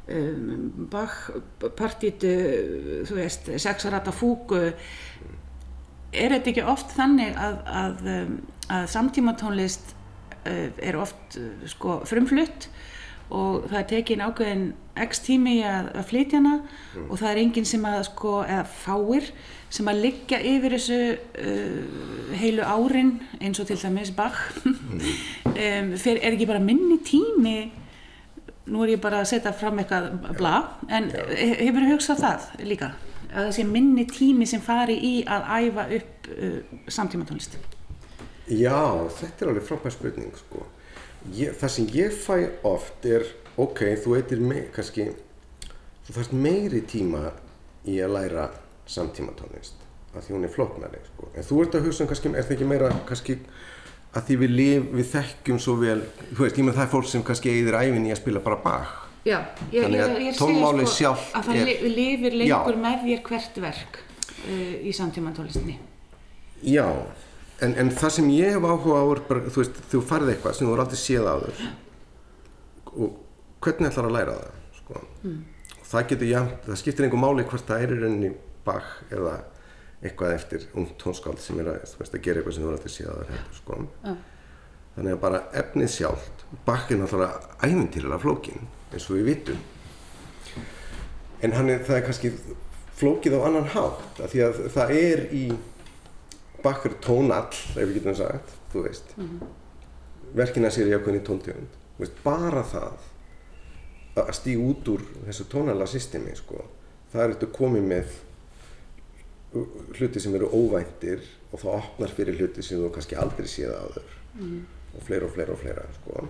um, 0.07 0.87
Bach-partítu, 0.91 2.33
þú 3.09 3.19
veist, 3.19 3.51
sexarata 3.61 4.13
fúku, 4.15 4.63
er 6.17 6.33
þetta 6.37 6.53
ekki 6.53 6.67
oft 6.67 6.93
þannig 6.95 7.37
að, 7.37 7.61
að, 7.83 8.03
um, 8.13 8.35
að 8.73 8.91
samtíma 8.93 9.35
tónlist 9.39 9.93
uh, 10.43 10.69
er 10.77 10.99
oft 10.99 11.39
uh, 11.39 11.51
sko, 11.69 12.01
frumflutt 12.07 12.69
og 13.29 13.67
það 13.67 13.79
er 13.79 13.87
tekin 13.91 14.23
ákveðin 14.23 14.67
x 15.03 15.21
tími 15.25 15.59
að, 15.67 15.89
að 15.99 16.05
flytja 16.09 16.39
hana 16.39 16.53
mm. 16.61 17.07
og 17.09 17.19
það 17.19 17.29
er 17.31 17.41
enginn 17.41 17.67
sem 17.67 17.87
að 17.87 17.97
sko, 18.07 18.33
eða 18.47 18.63
fáir 18.71 19.31
sem 19.73 19.89
að 19.91 20.03
liggja 20.05 20.39
yfir 20.47 20.75
þessu 20.77 20.99
uh, 21.43 22.37
heilu 22.39 22.63
árin 22.63 23.17
eins 23.41 23.59
og 23.59 23.67
til 23.67 23.79
dæmis 23.81 24.13
Bach 24.15 24.39
mm. 24.63 25.03
um, 25.65 25.91
fyrir, 25.99 26.21
er 26.21 26.31
ekki 26.37 26.47
bara 26.49 26.63
minni 26.63 27.01
tími 27.03 27.57
nú 28.67 28.83
er 28.83 28.95
ég 28.95 29.03
bara 29.03 29.21
að 29.23 29.29
setja 29.31 29.53
fram 29.55 29.79
eitthvað 29.79 30.09
bla, 30.39 30.55
en 30.91 31.11
Já. 31.11 31.23
hefur 31.63 31.87
hugsað 31.87 32.23
það 32.23 32.47
líka, 32.67 32.91
að 33.29 33.45
það 33.45 33.53
sé 33.59 33.67
minni 33.67 34.07
tími 34.11 34.47
sem 34.49 34.63
fari 34.63 34.97
í 34.99 35.13
að 35.23 35.51
æfa 35.67 35.87
upp 35.99 36.31
uh, 36.35 36.57
samtíma 36.87 37.27
tónlist 37.27 37.59
Já, 38.47 38.79
þetta 39.19 39.43
er 39.43 39.49
alveg 39.51 39.67
frábær 39.67 39.91
spurning 39.91 40.35
sko 40.39 40.63
ég, 41.35 41.55
það 41.57 41.73
sem 41.73 41.89
ég 41.95 42.15
fæ 42.15 42.35
oft 42.67 43.05
er 43.05 43.25
ok, 43.57 43.83
þú 44.03 44.15
eitthir 44.17 44.43
kannski 44.75 45.09
þú 46.07 46.15
þarfst 46.15 46.35
meiri 46.37 46.83
tíma 46.87 47.31
í 47.87 47.97
að 48.03 48.13
læra 48.15 48.47
samtíma 48.87 49.33
tónlist 49.37 49.83
að 50.15 50.27
því 50.27 50.35
hún 50.35 50.47
er 50.47 50.53
floknari 50.53 51.01
sko. 51.05 51.31
en 51.33 51.45
þú 51.45 51.63
ert 51.63 51.75
að 51.75 51.89
hugsa 51.89 52.03
um 52.03 52.11
kannski, 52.11 52.31
er 52.31 52.45
það 52.47 52.55
ekki 52.55 52.69
meira 52.69 52.91
kannski 53.09 53.37
að 54.15 54.29
því 54.29 54.37
við, 54.41 54.55
lif, 54.59 54.87
við 54.97 55.11
þekkjum 55.11 55.59
svo 55.61 55.75
vel, 55.81 55.99
þú 56.31 56.45
veist, 56.45 56.57
ég 56.57 56.67
með 56.67 56.79
það 56.79 56.85
er 56.85 56.91
fólk 56.93 57.11
sem 57.11 57.25
kannski 57.27 57.53
eigðir 57.53 57.79
æfin 57.81 58.07
í 58.07 58.13
að 58.15 58.21
spila 58.21 58.43
bara 58.45 58.61
bak 58.63 59.03
Já, 59.27 59.41
ég, 59.73 59.83
þannig 59.83 60.03
að 60.05 60.13
ég, 60.13 60.25
ég 60.29 60.39
tónmáli 60.39 60.87
sko, 60.87 60.95
sjálf 60.95 61.29
að 61.35 61.49
það 61.49 61.61
er, 61.61 61.87
lifir 61.97 62.37
lengur 62.41 62.77
já. 62.77 62.81
með 62.85 63.01
þér 63.03 63.23
hvert 63.27 63.61
verk 63.65 63.99
uh, 63.99 64.75
í 64.87 64.93
samtíma 64.95 65.33
tónlistinni 65.35 65.79
Já 66.63 66.87
En, 67.65 67.73
en 67.73 67.89
það 67.89 68.11
sem 68.13 68.29
ég 68.35 68.53
hef 68.53 68.65
áhuga 68.69 69.01
á 69.01 69.05
er 69.09 69.21
bara, 69.25 69.49
þú 69.49 69.63
veist, 69.63 69.77
þú 69.89 70.01
farið 70.05 70.33
eitthvað 70.35 70.57
sem 70.57 70.67
þú 70.67 70.71
voru 70.73 70.83
aldrei 70.83 70.99
séð 71.01 71.25
á 71.25 71.35
þér 71.41 71.61
og 72.97 73.15
hvernig 73.65 73.89
ætlar 73.89 74.07
að 74.07 74.15
læra 74.15 74.35
það, 74.37 74.57
sko. 74.77 75.01
Mm. 75.23 75.39
Og 75.77 75.87
það 75.89 76.07
getur, 76.11 76.29
já, 76.29 76.41
það 76.65 76.79
skiptir 76.81 77.07
einhver 77.07 77.21
máli 77.23 77.45
hvort 77.49 77.69
það 77.69 77.85
er 77.85 77.93
í 77.93 77.99
rauninni 78.01 78.31
bak 78.67 78.89
eða 79.09 79.35
eitthvað 80.05 80.33
eftir 80.35 80.65
ung 80.77 80.89
tónskáld 81.01 81.41
sem 81.41 81.61
er 81.63 81.71
að, 81.73 81.95
veist, 81.97 82.13
að 82.13 82.25
gera 82.27 82.41
eitthvað 82.41 82.57
sem 82.57 82.63
þú 82.63 82.69
voru 82.69 82.77
aldrei 82.77 82.93
séð 82.93 83.09
á 83.09 83.15
þér, 83.31 83.45
sko. 83.57 83.79
Mm. 84.03 84.19
Þannig 84.97 85.15
að 85.15 85.23
bara 85.25 85.41
efnið 85.61 85.89
sjálft, 85.93 86.45
bak 86.65 86.91
er 86.93 87.01
náttúrulega 87.01 87.57
ævintýrlega 87.65 88.21
flókin, 88.21 88.69
eins 88.91 89.09
og 89.09 89.17
við 89.17 89.31
vitum. 89.31 89.65
En 91.45 91.53
hann 91.53 91.69
er, 91.69 91.81
það 91.85 91.99
er 91.99 92.05
kannski 92.05 92.31
flókið 92.97 93.37
á 93.37 93.39
annan 93.49 93.69
hátt, 93.73 94.21
af 94.21 94.31
því 94.33 94.45
að 94.45 94.61
það 94.73 94.93
er 94.97 95.25
í 95.37 95.43
bakkar 96.63 96.97
tónall, 97.03 97.53
ef 97.53 97.83
við 97.83 97.99
getum 97.99 98.15
sagt, 98.15 98.55
þú 98.73 98.83
veist. 98.83 99.17
Mm 99.17 99.27
-hmm. 99.27 99.47
Verkina 100.35 100.69
sér 100.69 100.87
í 100.87 100.95
ákveðin 100.95 101.21
í 101.21 101.25
tóntegund. 101.25 101.71
Bara 102.23 102.63
það 102.63 102.97
að 104.15 104.33
stíg 104.33 104.59
út 104.59 104.87
úr 104.87 105.01
þessu 105.25 105.43
tónalla 105.43 105.85
systemi, 105.87 106.35
sko, 106.35 106.65
það 107.11 107.23
er 107.23 107.33
þetta 107.33 107.57
komið 107.57 107.83
með 107.83 108.07
hluti 109.97 110.19
sem 110.19 110.35
eru 110.35 110.49
óvæntir 110.51 111.21
og 111.51 111.59
það 111.59 111.77
opnar 111.77 112.09
fyrir 112.09 112.37
hluti 112.39 112.63
sem 112.63 112.77
þú 112.77 112.91
kannski 112.93 113.15
aldrei 113.15 113.47
séða 113.47 113.77
á 113.79 113.87
þau. 113.95 114.03
Mm 114.33 114.43
-hmm. 114.43 114.63
Og 114.97 115.03
fleira 115.03 115.25
og 115.25 115.31
fleira 115.31 115.51
og 115.53 115.59
fleira, 115.59 115.85
sko. 115.93 116.27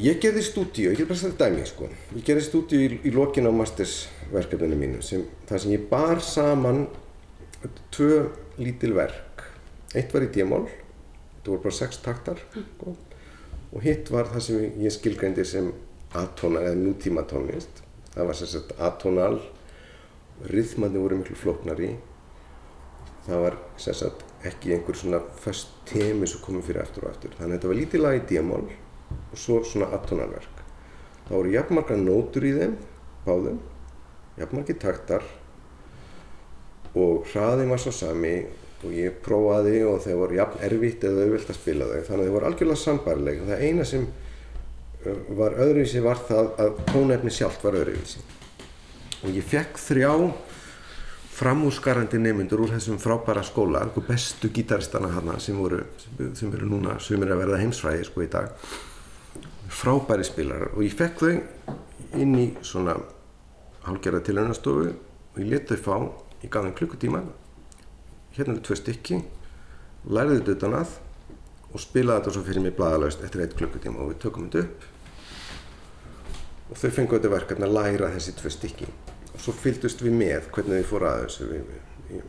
Ég 0.00 0.20
gerði 0.22 0.42
stúdíu, 0.44 0.90
ég 0.90 0.98
gerði 0.98 1.10
bara 1.10 1.20
þetta 1.20 1.46
dæmi 1.48 1.66
sko. 1.68 1.88
Ég 2.16 2.24
gerði 2.26 2.44
stúdíu 2.46 2.80
í, 2.84 2.98
í 3.08 3.12
lokin 3.14 3.48
á 3.48 3.52
mastersverkefninu 3.54 4.78
mínu 4.78 5.02
sem 5.04 5.24
það 5.48 5.62
sem 5.64 5.74
ég 5.74 5.86
bar 5.90 6.22
saman 6.24 6.84
tvö 7.94 8.24
lítil 8.60 8.94
verk. 8.96 9.44
Eitt 9.94 10.12
var 10.14 10.24
í 10.24 10.30
D-mál, 10.32 10.66
þetta 11.36 11.52
voru 11.52 11.64
bara 11.66 11.78
sex 11.80 12.00
taktar 12.04 12.40
sko. 12.54 12.96
og 13.70 13.84
hitt 13.86 14.10
var 14.10 14.30
það 14.32 14.44
sem 14.46 14.82
ég 14.82 14.94
skilgreindi 14.94 15.44
sem 15.46 15.72
atónal 16.18 16.64
eða 16.64 16.78
nútíma 16.80 17.26
tónlist. 17.30 17.82
Það 18.14 18.26
var 18.26 18.38
sérstaklega 18.38 18.88
atónal, 18.88 19.40
rithmandi 20.50 20.98
voru 20.98 21.20
miklu 21.20 21.36
flóknari, 21.38 21.92
það 23.26 23.44
var 23.46 23.58
sérstaklega 23.78 24.28
ekki 24.50 24.72
einhver 24.74 24.96
svona 24.96 25.20
först 25.42 25.74
temi 25.84 26.26
sem 26.26 26.40
komið 26.40 26.70
fyrir 26.70 26.82
eftir 26.82 27.04
og 27.04 27.12
eftir. 27.12 27.34
Þannig 27.36 27.50
að 27.50 27.58
þetta 27.58 27.70
var 27.70 27.78
lítið 27.80 28.02
lag 28.04 28.16
í 28.16 28.22
D-mál 28.30 28.70
og 29.30 29.38
svo 29.38 29.60
svona 29.66 29.90
aðtónarverk. 29.96 30.64
Það 31.26 31.36
voru 31.36 31.52
jafnmarga 31.54 31.98
nótur 32.00 32.46
í 32.46 32.54
þeim, 32.56 32.72
báðum, 33.26 33.60
jafnmargi 34.40 34.74
taktar 34.82 35.26
og 36.98 37.28
hraðin 37.30 37.70
var 37.70 37.78
svo 37.82 37.92
sami 37.94 38.34
og 38.80 38.92
ég 38.96 39.20
prófaði 39.22 39.82
og 39.86 40.00
þeir 40.02 40.18
voru 40.18 40.38
jafn 40.38 40.64
erfitt 40.66 41.04
eða 41.06 41.26
auðvilt 41.26 41.52
að 41.52 41.58
spila 41.58 41.86
þau 41.86 41.96
þannig 42.08 42.20
að 42.20 42.24
þeir 42.24 42.34
voru 42.34 42.48
algjörlega 42.48 42.82
sambarleg 42.82 43.42
það 43.46 43.64
eina 43.66 43.86
sem 43.86 44.06
uh, 44.08 45.18
var 45.38 45.58
öðruvísi 45.60 46.04
var 46.04 46.22
það 46.28 46.52
að 46.64 46.84
tónefni 46.90 47.34
sjálft 47.34 47.66
var 47.66 47.78
öðruvísi. 47.82 48.24
Og 49.20 49.36
ég 49.36 49.44
fekk 49.44 49.78
þrjá 49.78 50.12
framúsgarandi 51.40 52.18
nefnundur 52.20 52.64
úr 52.64 52.74
þessum 52.74 52.98
frábæra 53.00 53.44
skóla 53.44 53.86
bestu 54.08 54.50
gítaristana 54.52 55.12
hana 55.14 55.38
sem 55.40 55.56
voru 55.56 55.84
sem 56.34 56.52
eru 56.52 56.68
núna, 56.68 56.98
sem 57.00 57.22
eru 57.22 57.36
að 57.36 57.44
verða 57.44 57.60
heimsfræði 57.62 58.08
sko 58.08 58.24
í 58.24 58.32
dag 58.32 58.56
frábæri 59.70 60.26
spilarar. 60.26 60.74
Og 60.76 60.84
ég 60.86 60.96
fekk 60.96 61.22
þau 61.24 62.18
inn 62.20 62.34
í 62.38 62.48
svona 62.66 62.96
hálgerða 63.86 64.24
tilhörnastofu 64.26 64.90
og 64.90 65.38
ég 65.38 65.52
leti 65.52 65.78
þau 65.78 65.84
fá, 65.86 65.96
ég 66.42 66.52
gaf 66.52 66.66
þeim 66.66 66.76
klukkutíma 66.80 67.22
hérna 68.36 68.56
er 68.56 68.64
tvei 68.64 68.78
stykki 68.78 69.20
læriði 70.10 70.40
þetta 70.40 70.56
utan 70.56 70.76
að 70.80 70.96
og 71.70 71.82
spilaði 71.82 72.20
þetta 72.20 72.34
svo 72.34 72.42
fyrir 72.46 72.64
mig 72.64 72.74
bladalaust 72.78 73.22
eftir 73.26 73.44
eitt 73.44 73.56
klukkutíma 73.58 74.02
og 74.02 74.12
við 74.12 74.20
tökum 74.24 74.48
þetta 74.48 74.64
upp. 74.64 74.86
Og 76.70 76.78
þau 76.78 76.90
fengið 76.96 77.16
þetta 77.16 77.32
verkefni 77.34 77.66
að 77.66 77.76
læra 77.76 78.10
þessi 78.14 78.34
tvei 78.38 78.52
stykki. 78.54 78.88
Og 79.30 79.44
svo 79.44 79.54
fylgdust 79.54 80.02
við 80.02 80.16
með 80.18 80.48
hvernig 80.54 80.80
þau 80.80 80.90
fóru 80.90 81.10
að 81.10 81.22
þessu. 81.24 81.46
Við, 81.50 81.68
við, 82.08 82.24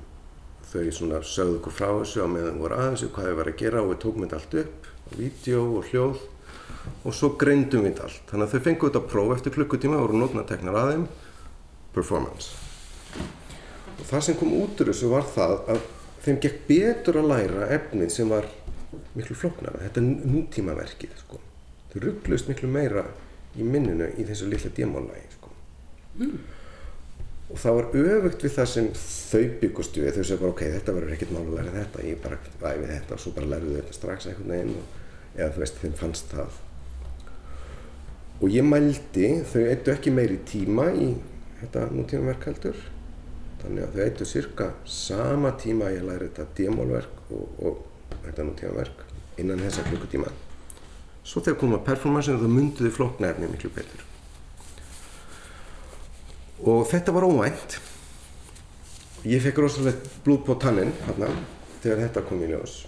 þau 0.72 0.94
svona 0.98 1.22
sögðu 1.26 1.58
okkur 1.58 1.76
frá 1.78 1.90
þessu 1.90 2.22
á 2.22 2.28
meðan 2.32 2.62
voru 2.62 2.78
að 2.78 2.92
þessu 2.94 3.10
hvað 3.16 3.30
þau 3.30 3.40
var 3.40 3.52
að 3.52 3.58
gera 3.64 3.82
og 3.82 3.90
við 3.92 4.00
tókum 4.06 4.26
þetta 4.26 4.40
allt 4.42 4.60
upp 4.62 4.92
á 4.92 5.12
vídeo 5.18 5.64
og 5.80 5.90
hljóð 5.90 6.22
og 7.04 7.16
svo 7.16 7.34
greindum 7.42 7.86
við 7.88 8.02
allt. 8.06 8.22
Þannig 8.30 8.48
að 8.48 8.54
þau 8.54 8.66
fengið 8.68 8.88
þetta 8.90 9.04
próf 9.14 9.34
eftir 9.38 9.56
klukkutíma 9.58 9.98
og 10.00 10.08
voru 10.08 10.22
nótnateknar 10.22 10.80
aðeim, 10.82 11.08
performance. 11.96 12.54
Og 13.98 14.06
það 14.10 14.28
sem 14.28 14.40
kom 14.40 14.54
út 14.58 14.82
úr 14.82 14.92
þessu 14.92 15.12
var 15.12 15.28
það 15.30 15.58
að 15.74 15.84
þeim 16.26 16.40
gekk 16.46 16.62
betur 16.70 17.22
að 17.22 17.32
læra 17.34 17.72
efnið 17.78 18.14
sem 18.14 18.32
var 18.32 18.48
miklu 19.18 19.38
floknara. 19.38 19.84
Þetta 19.88 20.02
er 20.02 20.32
nútímaverkið, 20.36 21.20
sko. 21.26 21.42
Þau 21.92 22.00
rugglust 22.06 22.50
miklu 22.50 22.70
meira 22.72 23.06
í 23.60 23.68
minninu 23.68 24.08
í 24.20 24.26
þessu 24.28 24.50
lilla 24.50 24.72
demónlægi 24.76 25.36
sko. 25.36 25.54
mm. 26.20 26.36
og 27.52 27.60
það 27.60 27.78
var 27.78 27.96
öfugt 28.02 28.46
við 28.46 28.56
það 28.56 28.70
sem 28.74 28.90
þau 29.02 29.44
byggustu 29.64 30.06
við 30.06 30.18
þau 30.18 30.24
segja 30.24 30.42
bara 30.44 30.54
ok, 30.56 30.66
þetta 30.78 30.96
verður 30.98 31.16
ekkert 31.18 31.34
mál 31.36 31.44
að 31.44 31.56
læra 31.58 31.74
þetta 31.80 32.06
ég 32.08 32.22
bara 32.24 32.40
æfi 32.72 32.92
þetta 32.94 33.18
og 33.18 33.24
svo 33.24 33.34
bara 33.36 33.52
lærðu 33.56 33.78
þetta 33.80 33.98
strax 33.98 34.30
einhvern 34.32 34.54
veginn 34.56 34.76
og, 34.80 35.00
eða 35.36 35.50
þú 35.56 35.64
veist 35.66 35.82
þeim 35.82 35.98
fannst 36.00 36.36
það 36.36 36.61
og 38.42 38.50
ég 38.50 38.66
mældi 38.66 39.30
þau 39.46 39.62
eittu 39.68 39.94
ekki 39.94 40.14
meiri 40.14 40.40
tíma 40.50 40.88
í 40.98 41.12
þetta 41.62 41.86
nútímaverk 41.94 42.48
heldur. 42.50 42.78
Þannig 43.62 43.86
að 43.86 43.96
þau 43.96 44.04
eittu 44.08 44.26
cirka 44.26 44.70
sama 44.90 45.52
tíma 45.62 45.92
ég 45.94 46.06
læri 46.08 46.32
þetta 46.32 46.48
demólverk 46.58 47.20
og, 47.30 47.60
og 47.62 48.16
þetta 48.26 48.46
nútímaverk 48.48 49.04
innan 49.42 49.62
þessa 49.62 49.86
klukkutíma. 49.86 50.32
Svo 51.22 51.44
þegar 51.46 51.60
koma 51.62 51.82
performansinu 51.86 52.42
þá 52.42 52.50
mynduði 52.50 52.94
floknæfni 52.96 53.50
miklu 53.52 53.70
betur. 53.76 54.06
Og 56.66 56.86
þetta 56.90 57.14
var 57.14 57.28
óvænt. 57.30 57.78
Ég 59.30 59.44
fekk 59.44 59.62
rosalega 59.62 60.16
blúð 60.26 60.48
på 60.48 60.56
tannin 60.62 60.96
hérna 61.06 61.30
þegar 61.84 62.08
þetta 62.08 62.26
kom 62.26 62.42
í 62.42 62.50
ljós. 62.50 62.80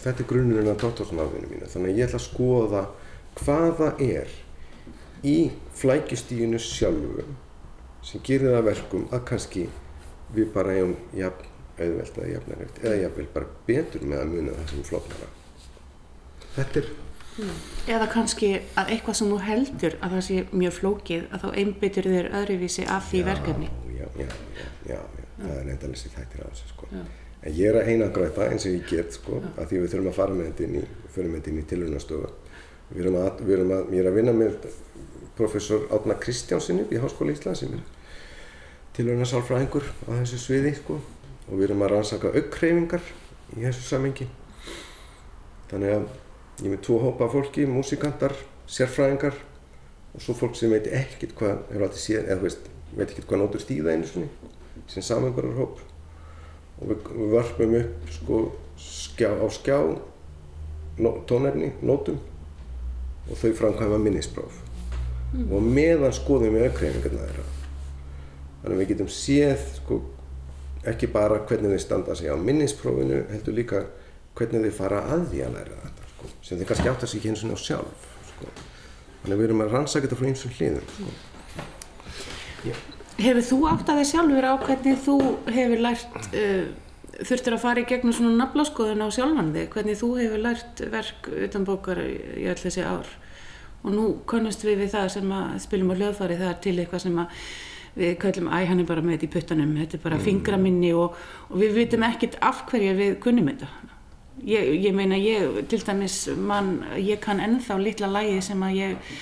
Þetta 0.00 0.24
er 0.24 0.28
grunnurinn 0.30 0.72
af 0.72 0.80
doktorsnáðinu 0.80 1.50
mínu. 1.50 1.68
Þannig 1.68 1.92
að 1.92 2.00
ég 2.00 2.08
ætla 2.08 2.20
að 2.20 2.26
skoða 2.30 2.82
hvaða 3.42 3.90
er 4.00 4.32
í 5.22 5.36
flækjustíginu 5.78 6.58
sjálfu 6.62 7.24
sem 8.02 8.22
gerir 8.26 8.56
það 8.56 8.68
verkum 8.72 9.06
að 9.14 9.24
kannski 9.30 9.68
við 10.34 10.50
bara 10.54 10.74
eigum 10.74 10.96
jafn 11.14 11.48
auðvelt 11.78 12.18
eða 12.18 12.32
jafnarhægt 12.32 12.82
eða 12.82 12.98
jafnvel 13.04 13.28
bara 13.34 13.54
betur 13.68 14.04
með 14.04 14.22
að 14.24 14.34
muna 14.34 14.58
það 14.58 14.72
sem 14.72 14.84
floknara 14.88 15.30
þetta 16.56 16.82
er 16.82 16.90
mm. 17.38 17.54
eða 17.94 18.10
kannski 18.12 18.52
að 18.80 18.92
eitthvað 18.96 19.18
sem 19.20 19.32
þú 19.32 19.40
heldur 19.46 19.96
að 20.00 20.16
það 20.16 20.24
sé 20.28 20.44
mjög 20.52 20.76
flókið 20.78 21.24
að 21.30 21.44
þá 21.44 21.48
einbyttur 21.62 22.10
þér 22.12 22.30
öðruvísi 22.40 22.86
af 22.96 23.08
því 23.10 23.22
já, 23.22 23.26
verkefni. 23.30 23.72
já, 23.96 24.06
já, 24.18 24.28
já, 24.58 24.68
já, 24.90 25.00
það 25.38 25.56
er 25.56 25.66
nefndalega 25.70 26.02
sér 26.02 26.16
þættir 26.18 26.44
á 26.44 26.46
þessu 26.50 26.70
sko. 26.74 26.90
en 26.92 27.58
ég 27.58 27.70
er 27.70 27.80
að 27.80 27.92
einangra 27.92 28.28
þetta 28.28 28.50
eins 28.50 28.68
og 28.68 28.76
ég 28.76 28.90
get 28.90 29.18
sko, 29.18 29.42
að 29.56 29.70
því 29.70 29.82
við 29.84 29.94
þurfum 29.94 30.12
að 30.12 30.18
fara 30.20 30.38
með 30.38 30.50
þetta 30.50 30.68
inn 30.68 30.80
í, 30.82 31.62
í 31.62 31.66
tilhörnastofu 31.72 32.32
við 32.92 33.04
erum 33.06 33.18
að, 33.22 33.42
við 33.46 33.54
erum 33.56 33.74
að, 33.78 33.92
ég 33.94 34.02
er 34.02 34.10
að 34.10 34.18
vinna 34.18 34.34
með 34.36 34.56
professor 35.36 35.86
Átna 35.94 36.16
Kristjánssoni 36.20 36.86
í 36.92 37.00
Háskóli 37.00 37.34
Ísland 37.36 37.58
sem 37.58 37.74
er 37.76 37.84
tilhörnarsálfræðingur 38.96 39.86
á 40.08 40.10
þessu 40.20 40.40
sviði 40.40 40.74
sko, 40.76 40.98
og 41.48 41.54
við 41.56 41.70
erum 41.70 41.84
að 41.86 41.94
rannsaka 41.94 42.32
aukkreyfingar 42.36 43.06
í 43.56 43.62
þessu 43.64 43.86
samengi 43.86 44.28
þannig 45.70 45.94
að 45.96 46.04
ég 46.62 46.66
er 46.66 46.74
með 46.74 46.82
tvo 46.84 46.98
hópa 47.00 47.30
fólki, 47.32 47.64
músikantar, 47.66 48.34
sérfræðingar 48.68 49.38
og 50.12 50.24
svo 50.24 50.36
fólk 50.36 50.58
sem 50.58 50.72
veit 50.72 50.90
ekkert 50.92 51.32
hvað 51.38 51.62
hefur 51.70 51.86
alltaf 51.86 52.02
séð, 52.02 52.26
eða 52.26 52.44
veist, 52.44 52.68
veit 52.92 53.08
ekkert 53.08 53.30
hvað 53.30 53.42
nótur 53.42 53.64
stíða 53.64 53.94
einu 53.94 54.08
svoni, 54.08 54.28
sem 54.92 55.04
samanbærar 55.06 55.56
hóp 55.56 55.80
og 56.82 56.90
við, 56.90 57.08
við 57.16 57.32
varpum 57.38 57.78
upp 57.80 58.12
sko 58.18 58.42
skjá 58.82 59.30
á 59.32 59.46
skjá 59.52 59.78
nó, 60.98 61.14
tónefni, 61.26 61.72
nótum. 61.80 62.20
Og 63.30 63.38
þau 63.38 63.52
framkvæma 63.54 64.00
minnispróf 64.02 64.61
mm. 65.32 65.48
og 65.52 65.66
meðan 65.66 66.14
skoðum 66.16 66.56
við 66.56 66.68
aukreifingarna 66.68 67.26
þeirra 67.26 67.48
þannig 68.62 68.76
að 68.76 68.80
við 68.82 68.90
getum 68.92 69.10
séð 69.12 69.64
sko 69.78 70.00
ekki 70.92 71.08
bara 71.14 71.42
hvernig 71.46 71.74
þau 71.74 71.82
standa 71.82 72.16
sig 72.18 72.30
á 72.30 72.36
minnisprófinu 72.38 73.24
heldur 73.30 73.56
líka 73.56 73.84
hvernig 74.38 74.68
þau 74.68 74.78
fara 74.78 75.02
að 75.14 75.28
því 75.32 75.44
að 75.46 75.56
læra 75.58 75.80
þetta 75.82 76.08
sko, 76.12 76.30
sem 76.42 76.60
þeir 76.60 76.70
kannski 76.70 76.92
átt 76.92 77.04
að 77.06 77.12
sig 77.12 77.20
ekki 77.20 77.32
eins 77.32 77.44
og 77.44 77.52
ná 77.52 77.60
sjálf 77.62 78.06
sko. 78.30 78.52
þannig 79.22 79.34
að 79.34 79.42
við 79.42 79.46
erum 79.48 79.64
að 79.64 79.76
rannsaka 79.76 80.08
þetta 80.08 80.20
frá 80.20 80.30
einsum 80.30 80.56
hliðum 80.58 80.86
sko. 80.94 81.12
Hefur 83.22 83.44
þú 83.46 83.58
átt 83.70 83.90
að 83.92 84.00
þið 84.00 84.08
sjálfur 84.10 84.48
á 84.48 84.54
hvernig 84.62 85.02
þú 85.04 85.16
hefur 85.52 85.82
lært 85.86 86.30
uh, 86.32 86.64
þurftir 87.22 87.56
að 87.56 87.62
fara 87.62 87.82
í 87.82 87.88
gegnum 87.90 88.14
svona 88.16 88.38
naflaskoðun 88.40 89.04
á 89.04 89.08
sjálfan 89.14 89.52
þig, 89.54 89.68
hvernig 89.74 89.98
þú 90.00 90.08
hefur 90.18 90.42
lært 90.46 90.82
verk 90.90 91.28
utan 91.46 91.66
bókar 91.68 92.00
í 92.02 92.46
öll 92.48 92.58
þessi 92.58 92.86
ár 92.86 93.10
og 93.82 93.92
nú 93.94 94.06
konast 94.28 94.64
við 94.66 94.84
við 94.84 94.94
það 94.94 95.12
sem 95.16 95.36
að 95.36 95.54
spilum 95.66 95.92
á 95.92 95.98
hljóðfari 95.98 96.38
það 96.40 96.50
er 96.50 96.58
til 96.64 96.74
eitthvað 96.78 97.04
sem 97.06 97.22
að 97.22 97.44
við 97.92 98.14
kallum 98.22 98.48
æ, 98.48 98.58
hann 98.70 98.80
er 98.80 98.88
bara 98.88 99.04
með 99.04 99.18
þetta 99.18 99.26
í 99.26 99.32
puttanum 99.34 99.74
þetta 99.76 99.98
er 99.98 100.04
bara 100.06 100.18
mm. 100.18 100.26
fingraminni 100.26 100.92
og, 100.96 101.18
og 101.50 101.58
við 101.60 101.74
vitum 101.80 102.06
ekkert 102.08 102.38
af 102.40 102.64
hverju 102.70 102.94
við 102.96 103.18
kunnum 103.24 103.50
þetta. 103.52 103.68
Ég, 104.48 104.70
ég 104.80 104.96
meina 104.96 105.18
ég 105.20 105.60
til 105.70 105.82
dæmis 105.84 106.24
mann, 106.40 106.78
ég 106.96 107.20
kann 107.22 107.42
ennþá 107.42 107.76
litla 107.82 108.08
lægi 108.10 108.40
sem 108.48 108.64
að 108.64 108.78
ég 108.78 109.20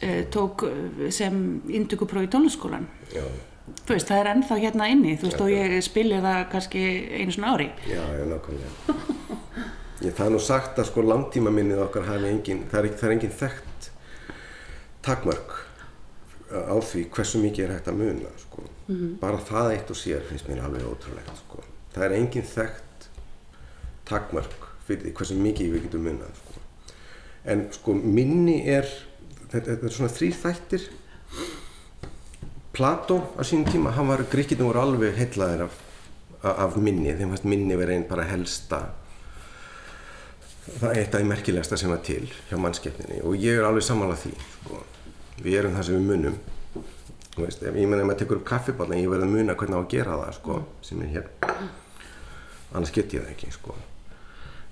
eh, 0.00 0.24
tók 0.32 0.64
sem 1.12 1.60
indugupróf 1.68 2.24
í 2.24 2.32
tónlaskólan 2.32 2.88
þú 3.12 3.92
veist 3.92 4.08
það 4.08 4.22
er 4.22 4.32
ennþá 4.32 4.60
hérna 4.64 4.90
inni 4.90 5.16
þú 5.20 5.28
veist 5.28 5.44
og 5.44 5.52
ég 5.52 5.78
spilir 5.84 6.24
það 6.24 6.44
kannski 6.54 6.84
einu 7.20 7.36
svona 7.36 7.54
ári. 7.54 7.72
Já, 7.84 8.00
já, 8.00 8.28
nákvæmlega 8.32 9.16
ég, 10.00 10.14
Það 10.14 10.26
er 10.26 10.32
nú 10.34 10.42
sagt 10.42 10.78
að 10.78 10.90
sko 10.90 11.04
langtíma 11.04 11.50
minnið 11.54 11.82
okkar 11.86 12.08
hafi 12.08 12.30
engin, 12.30 12.64
það 12.70 12.84
er, 12.84 12.94
það 12.96 13.08
er 13.08 13.16
engin 13.16 13.36
þekkt 13.40 13.90
takmörk 15.04 15.58
á 16.50 16.76
því 16.82 17.04
hversu 17.14 17.40
mikið 17.40 17.64
er 17.64 17.74
hægt 17.76 17.88
að 17.90 18.00
muna 18.00 18.30
sko. 18.38 18.62
mm 18.62 18.96
-hmm. 18.96 19.18
bara 19.20 19.38
það 19.38 19.72
eitt 19.72 19.90
og 19.90 19.96
sér 19.96 20.22
finnst 20.28 20.48
mér 20.48 20.64
alveg 20.64 20.82
ótrúlegt 20.82 21.36
sko. 21.36 21.62
það 21.94 22.04
er 22.04 22.12
engin 22.12 22.42
þekkt 22.42 23.08
takmörk 24.04 24.66
fyrir 24.86 25.02
því 25.02 25.12
hversu 25.12 25.34
mikið 25.34 25.72
við 25.72 25.82
getum 25.82 26.02
munnað 26.02 26.34
sko. 26.34 26.60
en 27.44 27.68
sko 27.72 27.94
minni 27.94 28.68
er 28.68 28.86
þetta, 29.52 29.70
þetta 29.70 29.86
er 29.86 29.92
svona 29.92 30.12
þrýr 30.12 30.34
þættir 30.42 30.82
Plató 32.72 33.34
á 33.38 33.42
sínum 33.42 33.66
tíma, 33.66 33.90
hann 33.90 34.08
var 34.08 34.22
gríkitinn 34.30 34.66
voru 34.66 34.80
alveg 34.80 35.16
heitlaðir 35.16 35.62
af, 35.62 35.74
af 36.42 36.76
minni 36.76 37.14
þeim 37.14 37.28
fannst 37.28 37.44
minni 37.44 37.76
verið 37.76 37.94
einn 37.94 38.08
bara 38.08 38.24
helsta 38.24 38.94
það 40.78 40.88
er 40.90 41.00
eitt 41.02 41.14
af 41.14 41.20
því 41.20 41.28
merkilegasta 41.30 41.78
sem 41.80 41.92
var 41.92 42.00
til 42.06 42.22
hjá 42.48 42.56
mannskeppninni 42.60 43.20
og 43.26 43.36
ég 43.40 43.58
er 43.58 43.66
alveg 43.66 43.84
samanlega 43.86 44.22
því 44.24 44.32
sko. 44.46 44.80
við 45.42 45.58
erum 45.60 45.76
það 45.76 45.86
sem 45.88 45.98
við 45.98 46.10
munum 46.10 46.40
veist, 47.40 47.62
ég 47.62 47.88
menna 47.88 48.02
ef 48.02 48.08
maður 48.10 48.20
tekur 48.22 48.40
upp 48.40 48.48
kaffiball 48.50 48.90
en 48.90 49.00
ég 49.00 49.10
verði 49.10 49.28
að 49.28 49.36
muna 49.36 49.56
hvernig 49.56 49.78
á 49.78 49.82
að 49.82 49.92
gera 49.94 50.18
það 50.20 50.34
sko, 50.38 50.58
sem 50.84 51.02
er 51.04 51.14
hér 51.14 51.30
annars 52.70 52.94
get 52.94 53.14
ég 53.16 53.24
það 53.24 53.32
ekki 53.34 53.52
sko 53.54 53.76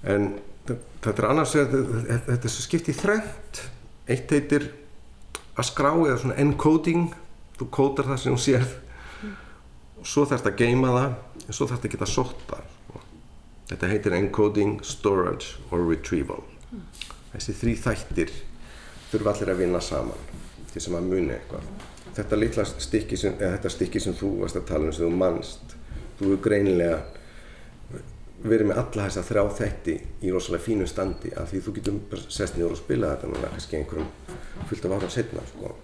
en 0.08 0.28
þetta 0.68 1.14
er 1.16 1.28
annars 1.30 1.54
þetta 1.56 2.38
er 2.38 2.52
svo 2.52 2.66
skipt 2.66 2.90
í 2.92 2.96
þrengt 2.96 3.62
eitt 4.08 4.34
heitir 4.34 4.68
að 5.58 5.70
skrá 5.70 5.92
eða 5.94 6.20
svona 6.22 6.38
encoding 6.38 7.08
þú 7.58 7.70
kódar 7.74 8.12
það 8.12 8.22
sem 8.22 8.36
þú 8.36 8.42
sérð 8.44 8.76
og 9.98 10.06
svo 10.06 10.26
þarfst 10.30 10.50
að 10.52 10.60
geima 10.62 10.92
það 10.94 11.48
og 11.48 11.56
svo 11.56 11.66
þarfst 11.66 11.88
að 11.88 11.94
geta 11.96 12.10
sóta 12.10 12.60
sko. 12.60 12.77
Þetta 13.68 13.90
heitir 13.90 14.16
encoding, 14.16 14.78
storage 14.84 15.58
or 15.70 15.84
retrieval. 15.84 16.44
Þessi 17.34 17.54
þrý 17.60 17.74
þættir 17.84 18.32
þurfa 19.12 19.34
allir 19.34 19.52
að 19.52 19.62
vinna 19.62 19.80
saman 19.84 20.26
til 20.72 20.82
sem 20.84 20.96
að 20.96 21.08
muni 21.12 21.34
eitthvað. 21.36 21.68
Þetta 22.18 22.38
litla 22.40 22.64
stykki 22.68 23.16
sem, 23.20 23.36
þetta 23.38 23.70
stykki 23.72 24.00
sem 24.02 24.16
þú 24.16 24.32
varst 24.42 24.58
að 24.58 24.68
tala 24.72 24.88
um 24.88 24.96
sem 24.96 25.06
þú 25.06 25.20
mannst 25.20 25.76
þú 26.18 26.34
er 26.34 26.42
greinilega 26.42 26.98
verið 28.42 28.70
með 28.70 28.80
alla 28.82 29.06
þessa 29.08 29.24
þrjá 29.26 29.42
þætti 29.58 29.94
í 30.22 30.32
rosalega 30.34 30.64
fínu 30.64 30.86
standi 30.86 31.32
af 31.38 31.50
því 31.50 31.62
þú 31.64 31.74
getur 31.78 31.98
bara 32.10 32.34
sest 32.38 32.58
niður 32.58 32.76
og 32.76 32.80
spila 32.80 33.10
þetta 33.14 33.30
núna 33.32 33.50
kannski 33.54 33.78
einhverjum 33.80 34.10
fullt 34.70 34.86
af 34.86 34.94
ára 34.94 35.10
setna 35.10 35.44
sko. 35.48 35.74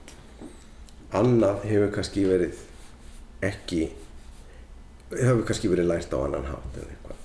annað 1.18 1.66
hefur 1.70 1.92
kannski 1.96 2.24
verið 2.30 2.62
ekki 3.50 3.82
hefur 5.14 5.44
kannski 5.48 5.70
verið 5.72 5.90
lært 5.90 6.14
á 6.14 6.18
annan 6.22 6.46
hátt 6.50 6.78
eða 6.78 6.94
eitthvað 6.94 7.23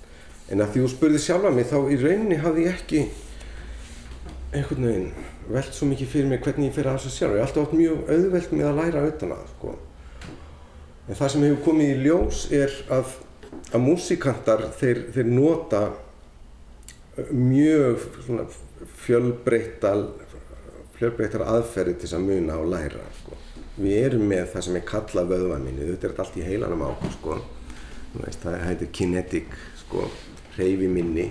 en 0.50 0.62
að 0.62 0.72
því 0.74 0.84
þú 0.84 0.92
spurði 0.94 1.22
sjálfa 1.24 1.52
mig 1.54 1.68
þá 1.70 1.78
í 1.86 1.98
rauninni 2.00 2.40
hafði 2.42 2.66
ég 2.66 2.78
ekki 2.78 3.02
einhvern 4.50 4.86
veginn 4.88 5.10
veld 5.50 5.72
svo 5.74 5.88
mikið 5.90 6.12
fyrir 6.12 6.30
mig 6.30 6.42
hvernig 6.44 6.70
ég 6.70 6.76
fyrir 6.76 6.90
að 6.90 7.00
þessu 7.00 7.14
sjálf 7.14 7.36
ég 7.36 7.40
er 7.40 7.46
alltaf 7.46 7.66
átt 7.66 7.78
mjög 7.78 8.12
auðveld 8.14 8.54
með 8.54 8.68
að 8.68 8.78
læra 8.80 9.02
auðvitað 9.04 9.42
sko. 9.54 9.74
en 11.06 11.18
það 11.18 11.32
sem 11.32 11.44
hefur 11.46 11.64
komið 11.66 11.90
í 11.90 11.98
ljós 12.04 12.46
er 12.54 12.78
að 12.90 13.12
að 13.70 13.84
músikantar 13.84 14.64
þeir, 14.78 15.04
þeir 15.14 15.30
nota 15.30 15.82
mjög 17.30 18.06
fjölbreyttar 19.04 20.04
fjölbreyttar 20.98 21.46
aðferði 21.46 21.96
til 22.02 22.10
að 22.16 22.26
muna 22.26 22.58
og 22.60 22.70
læra 22.72 23.04
sko. 23.20 23.38
við 23.80 23.96
erum 24.04 24.26
með 24.30 24.50
það 24.54 24.66
sem 24.66 24.80
er 24.80 24.86
kallað 24.90 25.32
vöðvaminni 25.34 25.88
þetta 25.92 26.10
er 26.10 26.22
allt 26.24 26.38
í 26.38 26.46
heilanum 26.46 26.86
ákveð 26.88 27.16
sko. 27.18 27.38
það 28.42 28.58
heitir 28.66 28.92
kinetic 28.98 29.58
sko, 29.84 30.08
reyfiminni 30.56 31.30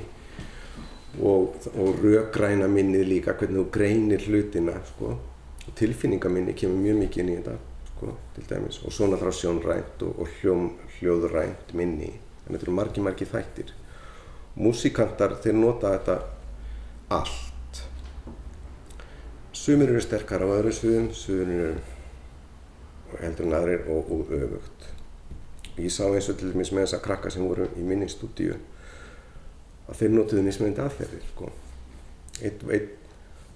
og, 1.21 1.55
og 1.75 1.95
röggræna 2.03 2.67
minni 2.67 3.03
líka 3.03 3.33
hvernig 3.33 3.59
þú 3.59 3.65
greinir 3.71 4.23
hlutina 4.27 4.77
sko. 4.93 5.17
og 5.67 5.75
tilfinningaminni 5.75 6.53
kemur 6.53 6.81
mjög 6.81 6.97
mikið 7.03 7.21
inn 7.23 7.29
í 7.29 7.35
þetta 7.37 7.57
sko, 7.89 8.13
og 8.87 8.93
svo 8.93 9.07
náttúrulega 9.07 9.37
sjónrænt 9.37 10.01
og, 10.07 10.19
og 10.19 10.29
hljóm, 10.39 10.69
hljóðrænt 10.97 11.73
minni. 11.73 12.09
En 12.47 12.55
þetta 12.55 12.65
eru 12.65 12.73
margi 12.73 13.03
margi 13.05 13.27
þættir. 13.29 13.73
Músikantar 14.55 15.35
þeir 15.43 15.59
nota 15.59 15.91
þetta 15.93 16.15
allt. 17.19 17.83
Sumir 19.53 19.91
eru 19.91 20.01
sterkar 20.01 20.41
á 20.41 20.47
öðru 20.47 20.73
sviðum, 20.73 21.11
sumir 21.13 21.61
eru 21.67 23.19
heldur 23.19 23.49
en 23.49 23.57
aðrir 23.59 23.85
og, 23.89 24.09
og 24.15 24.33
öfugt. 24.33 24.89
Ég 25.77 25.93
sá 25.93 26.05
eins 26.07 26.31
og 26.31 26.39
til 26.39 26.51
dæmis 26.53 26.73
með 26.73 26.87
þessa 26.87 27.03
krakka 27.03 27.31
sem 27.33 27.45
voru 27.45 27.69
í 27.77 27.85
minni 27.85 28.09
stúdíu 28.09 28.57
að 29.89 29.99
þeir 29.99 30.15
notuðu 30.15 30.45
mismunandi 30.45 30.83
aðferðir 30.85 31.27
sko. 31.33 31.51
Eitt, 32.39 32.63
eitt 32.69 32.95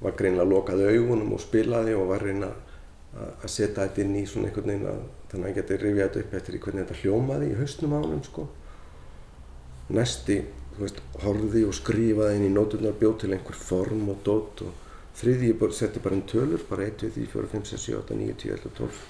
var 0.04 0.16
greinlega 0.20 0.50
lokaði 0.50 0.90
augunum 0.98 1.36
og 1.36 1.42
spilaði 1.44 1.94
og 1.96 2.10
var 2.12 2.26
reyna 2.26 2.50
að 3.14 3.50
setja 3.52 3.86
þetta 3.86 4.02
inn 4.04 4.18
í 4.18 4.26
svona 4.28 4.50
einhvern 4.50 4.72
veginn 4.72 4.90
að 4.90 5.02
þannig 5.30 5.46
að 5.46 5.48
hann 5.48 5.58
geti 5.60 5.78
rifjað 5.82 6.04
þetta 6.04 6.24
upp 6.24 6.36
eftir 6.40 6.60
hvernig 6.66 6.84
þetta 6.84 7.00
hljómaði 7.02 7.50
í 7.50 7.58
hausnum 7.60 7.94
á 7.94 8.00
hann 8.02 8.24
sko. 8.26 8.46
Næsti, 9.94 10.38
þú 10.74 10.84
veist, 10.84 11.02
horfiði 11.24 11.64
og 11.70 11.78
skrifaði 11.78 12.40
inn 12.40 12.48
í 12.48 12.54
nóturnar 12.54 12.98
bjóð 13.00 13.18
til 13.24 13.32
einhver 13.36 13.60
form 13.60 14.10
og 14.14 14.22
dót 14.26 14.66
og 14.66 14.82
þriði 15.20 15.52
ég 15.52 15.76
setti 15.78 16.02
bara 16.04 16.18
inn 16.18 16.26
tölur, 16.30 16.66
bara 16.70 16.88
1, 16.88 16.98
2, 17.04 17.12
3, 17.14 17.28
4, 17.34 17.52
5, 17.54 17.66
6, 17.74 17.86
7, 17.86 17.98
8, 18.02 18.20
9, 18.22 18.38
10, 18.44 18.54
11, 18.58 18.76
12 18.82 19.02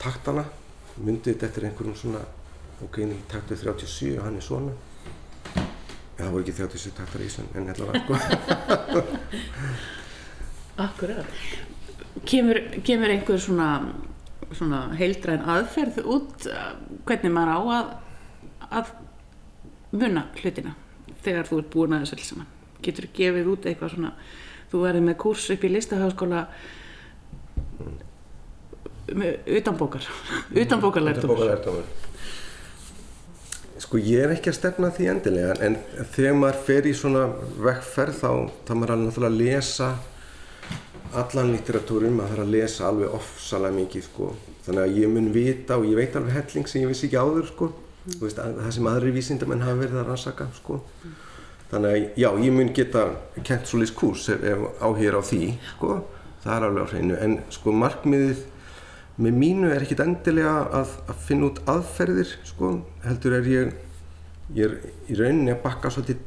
taktana, 0.00 0.44
myndið 0.98 1.34
þetta 1.34 1.48
eftir 1.50 1.66
einhverjum 1.68 1.98
svona, 2.02 2.22
ok, 2.86 3.02
taktið 3.30 3.66
37 3.68 4.16
og 4.16 4.24
hann 4.26 4.38
er 4.40 4.46
svona 4.46 4.78
það 6.24 6.34
voru 6.34 6.44
ekki 6.44 6.56
37 6.58 6.94
taktar 6.98 7.22
í 7.22 7.28
þessu 7.28 7.42
en 7.54 7.62
var 7.86 7.98
sko. 8.04 8.14
Akkurat. 10.80 11.26
Kemur, 12.26 12.60
kemur 12.86 13.12
einhver 13.12 13.40
svona, 13.40 13.68
svona 14.56 14.80
heildræn 14.98 15.44
aðferð 15.44 16.00
út 16.04 16.48
hvernig 17.08 17.34
maður 17.34 17.52
á 17.54 17.60
að, 17.76 17.92
að 18.80 18.92
munna 19.94 20.26
hlutina 20.40 20.74
þegar 21.24 21.48
þú 21.48 21.62
ert 21.62 21.72
búin 21.74 21.96
að 21.96 22.04
þessu 22.04 22.18
alls 22.18 22.30
saman? 22.32 22.50
Getur 22.80 23.06
þú 23.08 23.14
gefið 23.20 23.50
út 23.52 23.66
eitthvað 23.68 23.94
svona, 23.94 24.12
þú 24.72 24.84
verður 24.84 25.06
með 25.08 25.18
kurs 25.24 25.48
upp 25.54 25.64
í 25.66 25.72
listaháskóla 25.74 26.44
utanbókar, 29.58 30.06
utanbókarlærtumur. 30.62 31.36
Utanbókarlærtumur. 31.36 32.09
Sko 33.80 33.96
ég 33.96 34.26
er 34.26 34.34
ekki 34.34 34.50
að 34.52 34.58
stefna 34.58 34.90
því 34.92 35.06
endilega 35.14 35.54
en 35.64 35.76
þegar 36.12 36.34
maður 36.36 36.58
fer 36.66 36.88
í 36.90 36.92
svona 36.96 37.22
vekkferð 37.64 38.18
þá 38.18 38.32
þá 38.68 38.72
maður 38.76 38.92
alveg 38.94 39.06
náttúrulega 39.06 39.30
að 39.30 39.38
lesa 39.40 39.88
allan 41.20 41.52
litteratúrin, 41.54 42.14
maður 42.14 42.34
þarf 42.34 42.44
að 42.44 42.52
lesa 42.54 42.86
alveg 42.86 43.14
ofsalega 43.16 43.76
mikið 43.80 44.04
sko. 44.06 44.28
Þannig 44.66 44.82
að 44.84 44.98
ég 45.00 45.14
mun 45.14 45.32
vita 45.34 45.78
og 45.80 45.88
ég 45.88 45.98
veit 45.98 46.18
alveg 46.18 46.36
helling 46.36 46.68
sem 46.70 46.84
ég 46.84 46.92
vissi 46.92 47.08
ekki 47.08 47.18
áður 47.18 47.48
sko. 47.48 47.70
Mm. 48.04 48.20
Veist, 48.20 48.38
það 48.38 48.70
sem 48.76 48.90
aðri 48.92 49.14
vísindamenn 49.16 49.64
hafa 49.64 49.80
verið 49.80 49.98
að 50.02 50.06
rannsaka 50.10 50.46
sko. 50.60 50.78
Mm. 51.00 51.16
Þannig 51.70 51.90
að 51.90 52.20
já, 52.20 52.28
ég 52.44 52.54
mun 52.54 52.72
geta 52.74 53.04
kent 53.46 53.68
svolítið 53.70 53.96
kurs 53.98 54.28
ef, 54.34 54.44
ef 54.44 54.64
áhýr 54.84 55.18
á 55.18 55.22
því 55.24 55.42
sko. 55.72 55.98
Það 56.44 56.54
er 56.54 56.68
alveg 56.68 56.86
á 56.86 56.90
hreinu 56.92 57.18
en 57.26 57.36
sko 57.52 57.74
markmiðið 57.80 58.44
með 59.20 59.36
mínu 59.36 59.68
er 59.68 59.84
ekkit 59.84 60.00
endilega 60.04 60.52
að, 60.80 60.92
að 61.10 61.24
finna 61.26 61.48
út 61.50 61.60
aðferðir 61.68 62.30
sko, 62.48 62.72
heldur 63.04 63.36
er 63.36 63.48
ég, 63.50 63.72
ég 64.56 64.70
er 64.70 64.76
í 65.12 65.18
rauninni 65.18 65.52
að 65.52 65.60
bakka 65.64 65.92
svolítið, 65.92 66.22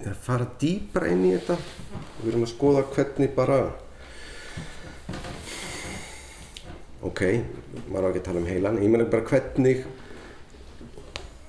að 0.00 0.22
fara 0.24 0.46
dýbra 0.60 1.10
inn 1.12 1.26
í 1.28 1.34
þetta 1.34 1.58
og 1.58 2.22
við 2.22 2.30
erum 2.32 2.46
að 2.46 2.52
skoða 2.54 2.84
hvernig 2.94 3.34
bara, 3.36 3.58
ok, 7.08 7.24
maður 7.90 8.08
á 8.08 8.10
ekki 8.10 8.22
að 8.22 8.28
tala 8.30 8.42
um 8.42 8.48
heilan, 8.48 8.80
ég 8.80 8.94
meina 8.94 9.10
bara 9.12 9.28
hvernig 9.28 9.84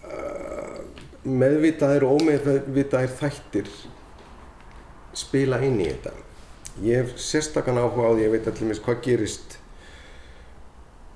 uh, 0.03 0.81
meðvitaðir 1.23 2.07
og 2.09 2.19
ómeðvitaðir 2.19 3.15
þættir 3.21 3.71
spila 5.15 5.61
inn 5.63 5.79
í 5.79 5.87
þetta. 5.87 6.11
Ég 6.83 7.01
hef 7.01 7.15
sérstakann 7.23 7.79
áhuga 7.79 8.07
á 8.07 8.11
því 8.11 8.19
að 8.19 8.23
ég 8.25 8.35
veit 8.35 8.51
allir 8.51 8.83
hvað 8.83 9.01
gerist 9.07 9.58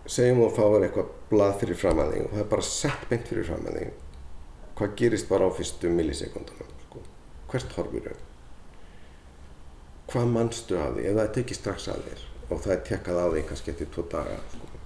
segjum 0.06 0.42
þú 0.42 0.48
að 0.50 0.56
fá 0.58 0.64
þér 0.64 0.86
eitthvað 0.88 1.12
blað 1.30 1.54
fyrir 1.62 1.80
fram 1.80 2.02
að 2.04 2.14
þig 2.14 2.26
og 2.26 2.34
það 2.34 2.44
er 2.44 2.50
bara 2.52 2.68
sett 2.68 3.06
beint 3.10 3.30
fyrir 3.30 3.48
fram 3.48 3.68
að 3.70 3.78
þig 3.80 3.92
hvað 4.78 4.96
gerist 5.00 5.30
bara 5.30 5.48
á 5.48 5.52
fyrstu 5.56 5.92
millisekundunum 5.94 6.76
sko. 6.88 7.04
hvert 7.52 7.76
horfur 7.78 8.08
þau 8.10 8.18
hvað 10.12 10.30
mannstu 10.34 10.78
af 10.78 10.94
því 10.98 11.08
ef 11.08 11.18
það 11.18 11.24
er 11.24 11.34
tekið 11.38 11.60
strax 11.60 11.88
að 11.94 12.06
þér 12.10 12.26
og 12.50 12.62
það 12.66 12.76
er 12.76 12.84
tekkað 12.90 13.22
á 13.24 13.28
þig 13.34 13.48
kannski 13.50 13.74
eftir 13.74 13.92
tvo 13.96 14.06
daga 14.12 14.38
sko. 14.52 14.82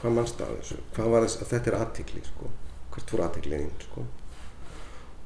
hvað 0.00 0.16
mannstu 0.20 0.46
af 0.46 0.54
þessu 0.60 0.80
hvað 0.94 1.12
var 1.14 1.26
þess 1.26 1.42
að 1.42 1.52
þetta 1.54 1.72
er 1.72 1.78
aðtikli 1.80 2.24
sko. 2.28 2.52
hvert 2.94 3.14
fór 3.14 3.24
aðtikliðinn 3.26 3.74
sko. 3.88 4.06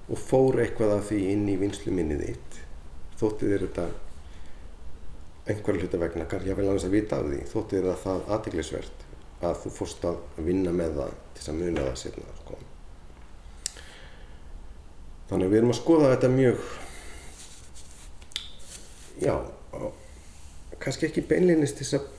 og 0.08 0.24
fór 0.30 0.60
eitthvað 0.64 0.96
af 0.96 1.10
því 1.10 1.20
inn 1.34 1.46
í 1.52 1.58
vinslu 1.60 1.92
minnið 1.92 2.26
þitt 2.30 2.60
þótti 3.20 3.52
þér 3.52 3.68
þetta 3.68 3.88
einhverju 5.44 5.84
hluta 5.84 5.98
vegna, 6.00 6.24
ég 6.24 6.56
vil 6.56 6.64
annars 6.64 6.86
að 6.86 6.94
vita 6.96 7.18
af 7.20 7.26
því 7.28 7.42
þótti 7.50 7.76
þér 7.76 7.90
að 7.92 8.04
það 8.06 8.30
aðtiklisvert 8.36 9.03
að 9.42 9.58
þú 9.64 9.72
fórst 9.78 10.06
að 10.08 10.16
vinna 10.46 10.72
með 10.74 10.98
það 11.00 11.18
til 11.34 11.46
að 11.50 11.60
muna 11.60 11.86
það 11.88 12.00
sérna 12.02 12.34
sko. 12.40 12.58
þannig 15.30 15.52
við 15.52 15.60
erum 15.60 15.74
að 15.74 15.80
skoða 15.80 16.10
þetta 16.14 16.32
mjög 16.34 16.66
já 19.24 19.36
kannski 20.84 21.08
ekki 21.08 21.24
beinleginist 21.28 21.80
til 21.80 21.88
að 21.98 22.10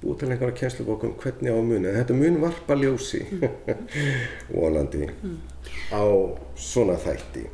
búið 0.00 0.18
til 0.20 0.30
einhverja 0.30 0.58
kjenslubókum 0.60 1.14
hvernig 1.20 1.56
á 1.56 1.60
muni 1.64 1.92
þetta 1.94 2.16
mun 2.16 2.40
varpa 2.42 2.76
ljósi 2.78 3.22
vonandi 4.54 5.06
mm. 5.08 5.36
á 5.96 6.04
svona 6.60 6.98
þætti 7.00 7.46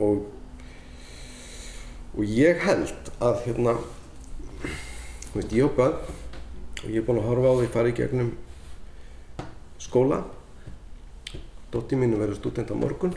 og 0.00 0.28
og 2.16 2.26
ég 2.26 2.58
held 2.64 3.12
að 3.22 3.44
hérna 3.44 3.76
veist, 5.34 5.52
ég 5.54 5.68
og 5.68 5.76
bönn 5.76 5.98
og 6.80 6.88
ég 6.88 7.00
er 7.00 7.06
búinn 7.06 7.20
að 7.20 7.28
horfa 7.28 7.50
á 7.52 7.58
því 7.60 7.68
að 7.80 7.88
í 7.90 7.96
gegnum 7.98 8.30
skóla. 9.80 10.22
Dótti 11.70 11.98
mínu 11.98 12.18
verður 12.20 12.40
student 12.40 12.72
á 12.72 12.76
morgun 12.76 13.14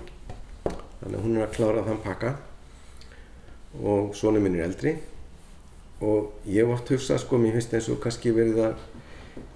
þannig 0.99 1.17
að 1.17 1.23
hún 1.23 1.37
er 1.37 1.45
að 1.47 1.55
klára 1.55 1.85
þann 1.87 2.03
pakka. 2.03 2.33
Og 3.81 4.13
sónu 4.17 4.41
mín 4.43 4.59
er 4.59 4.67
eldri. 4.67 4.97
Og 6.03 6.43
ég 6.49 6.67
oft 6.69 6.91
hugsað 6.91 7.23
sko, 7.23 7.39
mér 7.39 7.55
finnst 7.57 7.73
eins 7.73 7.89
og 7.89 8.01
kannski 8.03 8.33
verið 8.35 8.59
að 8.67 8.83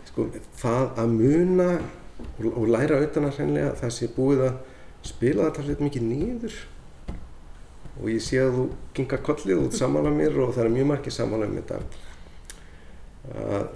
sko, 0.08 0.30
það 0.58 0.88
að 1.04 1.14
muna 1.14 1.70
og, 1.76 2.48
og 2.48 2.66
læra 2.72 2.98
auðvitað 2.98 3.30
hreinlega 3.36 3.76
það 3.82 3.94
sé 3.94 4.10
búið 4.16 4.44
að 4.48 4.58
spila 5.08 5.48
þetta 5.48 5.64
alltaf 5.64 5.84
mikið 5.86 6.08
nýður 6.08 6.58
og 7.98 8.10
ég 8.12 8.22
sé 8.24 8.40
að 8.42 8.56
þú 8.56 8.66
gengar 8.98 9.24
kollið 9.26 9.64
út 9.66 9.78
samála 9.78 10.12
mér 10.14 10.36
og 10.42 10.54
það 10.56 10.68
er 10.68 10.74
mjög 10.76 10.90
margir 10.92 11.14
samála 11.14 11.48
um 11.50 11.56
þetta. 11.58 11.80
að 11.82 12.07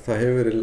það 0.05 0.21
hefur 0.21 0.37
verið 0.39 0.61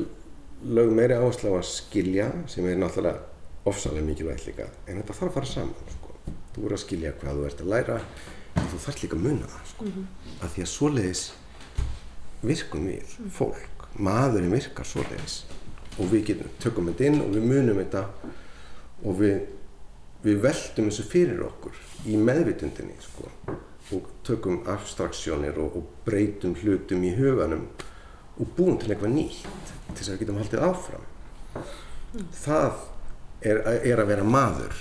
lög 0.78 0.92
meiri 0.96 1.18
áherslu 1.18 1.52
á 1.54 1.58
að 1.58 1.68
skilja 1.70 2.28
sem 2.50 2.66
er 2.66 2.78
náttúrulega 2.80 3.20
ofsalega 3.68 4.06
mikilvægt 4.06 4.46
líka 4.48 4.68
en 4.86 5.00
þetta 5.00 5.14
þarf 5.14 5.28
að 5.28 5.34
fara 5.36 5.50
saman 5.52 5.92
sko. 5.94 6.14
þú 6.54 6.64
voru 6.64 6.78
að 6.78 6.84
skilja 6.84 7.12
hvað 7.20 7.38
þú 7.38 7.44
ert 7.48 7.60
að 7.62 7.72
læra 7.74 7.98
en 8.54 8.70
þú 8.72 8.80
þarf 8.84 9.02
líka 9.02 9.18
að 9.18 9.26
muna 9.26 9.50
það 9.52 9.68
sko. 9.72 9.84
mm 9.84 9.92
-hmm. 9.92 10.06
að 10.42 10.48
því 10.54 10.62
að 10.62 10.72
svoleiðis 10.74 11.22
virkum 12.42 12.86
við 12.86 13.18
mm. 13.18 13.30
fólk 13.30 13.88
maðurinn 13.98 14.52
virkar 14.52 14.86
svoleiðis 14.86 15.44
og 15.98 16.10
við 16.12 16.24
getum, 16.24 16.50
tökum 16.58 16.86
þetta 16.86 17.04
inn 17.04 17.20
og 17.20 17.30
við 17.34 17.42
munum 17.42 17.78
þetta 17.78 18.04
og 19.04 19.20
við, 19.20 19.40
við 20.22 20.40
veldum 20.42 20.90
þessu 20.90 21.02
fyrir 21.02 21.42
okkur 21.42 21.74
í 22.06 22.16
meðvitundinni 22.16 22.98
sko. 23.00 23.30
og 23.92 24.08
tökum 24.22 24.62
abstraksjónir 24.68 25.58
og, 25.58 25.76
og 25.76 25.84
breytum 26.04 26.54
hlutum 26.54 27.04
í 27.04 27.14
huganum 27.16 27.68
og 28.38 28.52
búin 28.56 28.78
til 28.80 28.92
eitthvað 28.92 29.14
nýtt 29.14 29.72
til 29.88 29.98
þess 29.98 30.08
að 30.08 30.14
við 30.14 30.22
getum 30.22 30.40
haldið 30.42 30.64
áfram 30.68 31.06
mm. 31.58 32.26
það 32.42 32.82
er, 33.40 33.62
er 33.92 34.02
að 34.02 34.10
vera 34.12 34.26
maður 34.26 34.76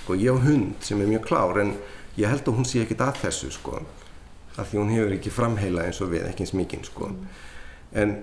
sko, 0.00 0.16
ég 0.18 0.34
á 0.34 0.44
hund 0.44 0.84
sem 0.84 1.00
er 1.02 1.10
mjög 1.10 1.28
klár 1.28 1.62
en 1.62 1.76
ég 2.18 2.30
held 2.30 2.48
að 2.48 2.58
hún 2.58 2.68
sé 2.68 2.82
ekkit 2.82 3.04
að 3.04 3.22
þessu 3.22 3.52
sko, 3.54 3.78
af 4.58 4.70
því 4.70 4.80
hún 4.80 4.92
hefur 4.94 5.14
ekki 5.18 5.32
framheila 5.32 5.86
eins 5.86 6.00
og 6.04 6.12
við, 6.12 6.26
ekki 6.30 6.44
eins 6.46 6.56
mikinn 6.56 6.84
sko. 6.86 7.12
mm. 7.12 7.30
en 8.02 8.18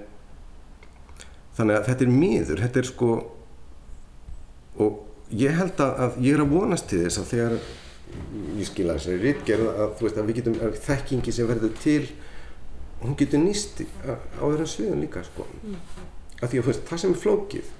þannig 1.55 1.79
að 1.79 1.89
þetta 1.89 2.05
er 2.05 2.13
miður 2.13 2.63
þetta 2.65 2.81
er 2.81 2.89
sko 2.91 3.11
og 4.83 5.01
ég 5.31 5.55
held 5.55 5.79
að, 5.81 5.97
að 6.03 6.21
ég 6.25 6.35
er 6.35 6.43
að 6.43 6.53
vonast 6.53 6.89
til 6.91 7.01
þess 7.05 7.21
að 7.21 7.31
þegar 7.31 7.57
ég 8.55 8.67
skilja 8.69 8.95
þessari 8.97 9.21
rítgerð 9.23 9.69
að, 9.71 10.01
að 10.11 10.27
við 10.27 10.39
getum 10.39 10.57
þekkingi 10.85 11.33
sem 11.35 11.47
verður 11.49 11.73
til 11.81 12.01
hún 13.01 13.15
getur 13.19 13.41
nýst 13.43 13.81
á 14.05 14.43
öðrum 14.45 14.69
sviðum 14.69 15.01
líka 15.03 15.23
sko. 15.25 15.47
mm. 15.63 15.79
af 16.41 16.51
því 16.51 16.61
að 16.61 16.69
veist, 16.69 16.85
það 16.89 17.01
sem 17.03 17.15
er 17.15 17.23
flókið 17.23 17.73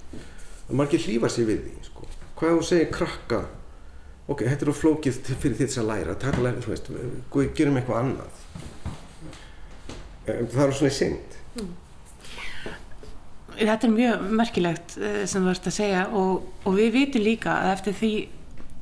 að 0.65 0.75
margir 0.81 1.05
hlýfa 1.05 1.31
sér 1.31 1.49
við 1.51 1.63
því 1.67 1.87
sko. 1.89 2.09
hvað 2.39 2.57
þú 2.57 2.67
segir 2.69 2.91
krakka 2.93 3.41
ok, 4.27 4.43
þetta 4.43 4.67
er 4.67 4.77
flókið 4.81 5.21
fyrir 5.31 5.57
því 5.59 5.69
að 5.71 5.89
læra 5.91 6.19
taka 6.19 6.43
læra, 6.43 6.61
þú 6.65 6.73
veist, 6.73 6.91
gerum 7.57 7.79
eitthvað 7.79 8.01
annað 8.03 8.43
það 10.25 10.63
er 10.67 10.77
svona 10.79 10.93
í 10.93 10.99
synd 10.99 11.41
mm. 11.55 11.73
Þetta 13.55 13.87
er 13.87 13.91
mjög 13.93 14.23
merkilegt 14.35 14.95
eh, 14.99 15.21
sem 15.31 15.45
þú 15.45 15.51
ert 15.53 15.67
að 15.69 15.75
segja 15.77 15.99
og, 16.19 16.47
og 16.67 16.73
við 16.75 16.89
vitum 16.97 17.23
líka 17.23 17.53
að 17.61 17.69
eftir 17.77 17.95
því 18.01 18.09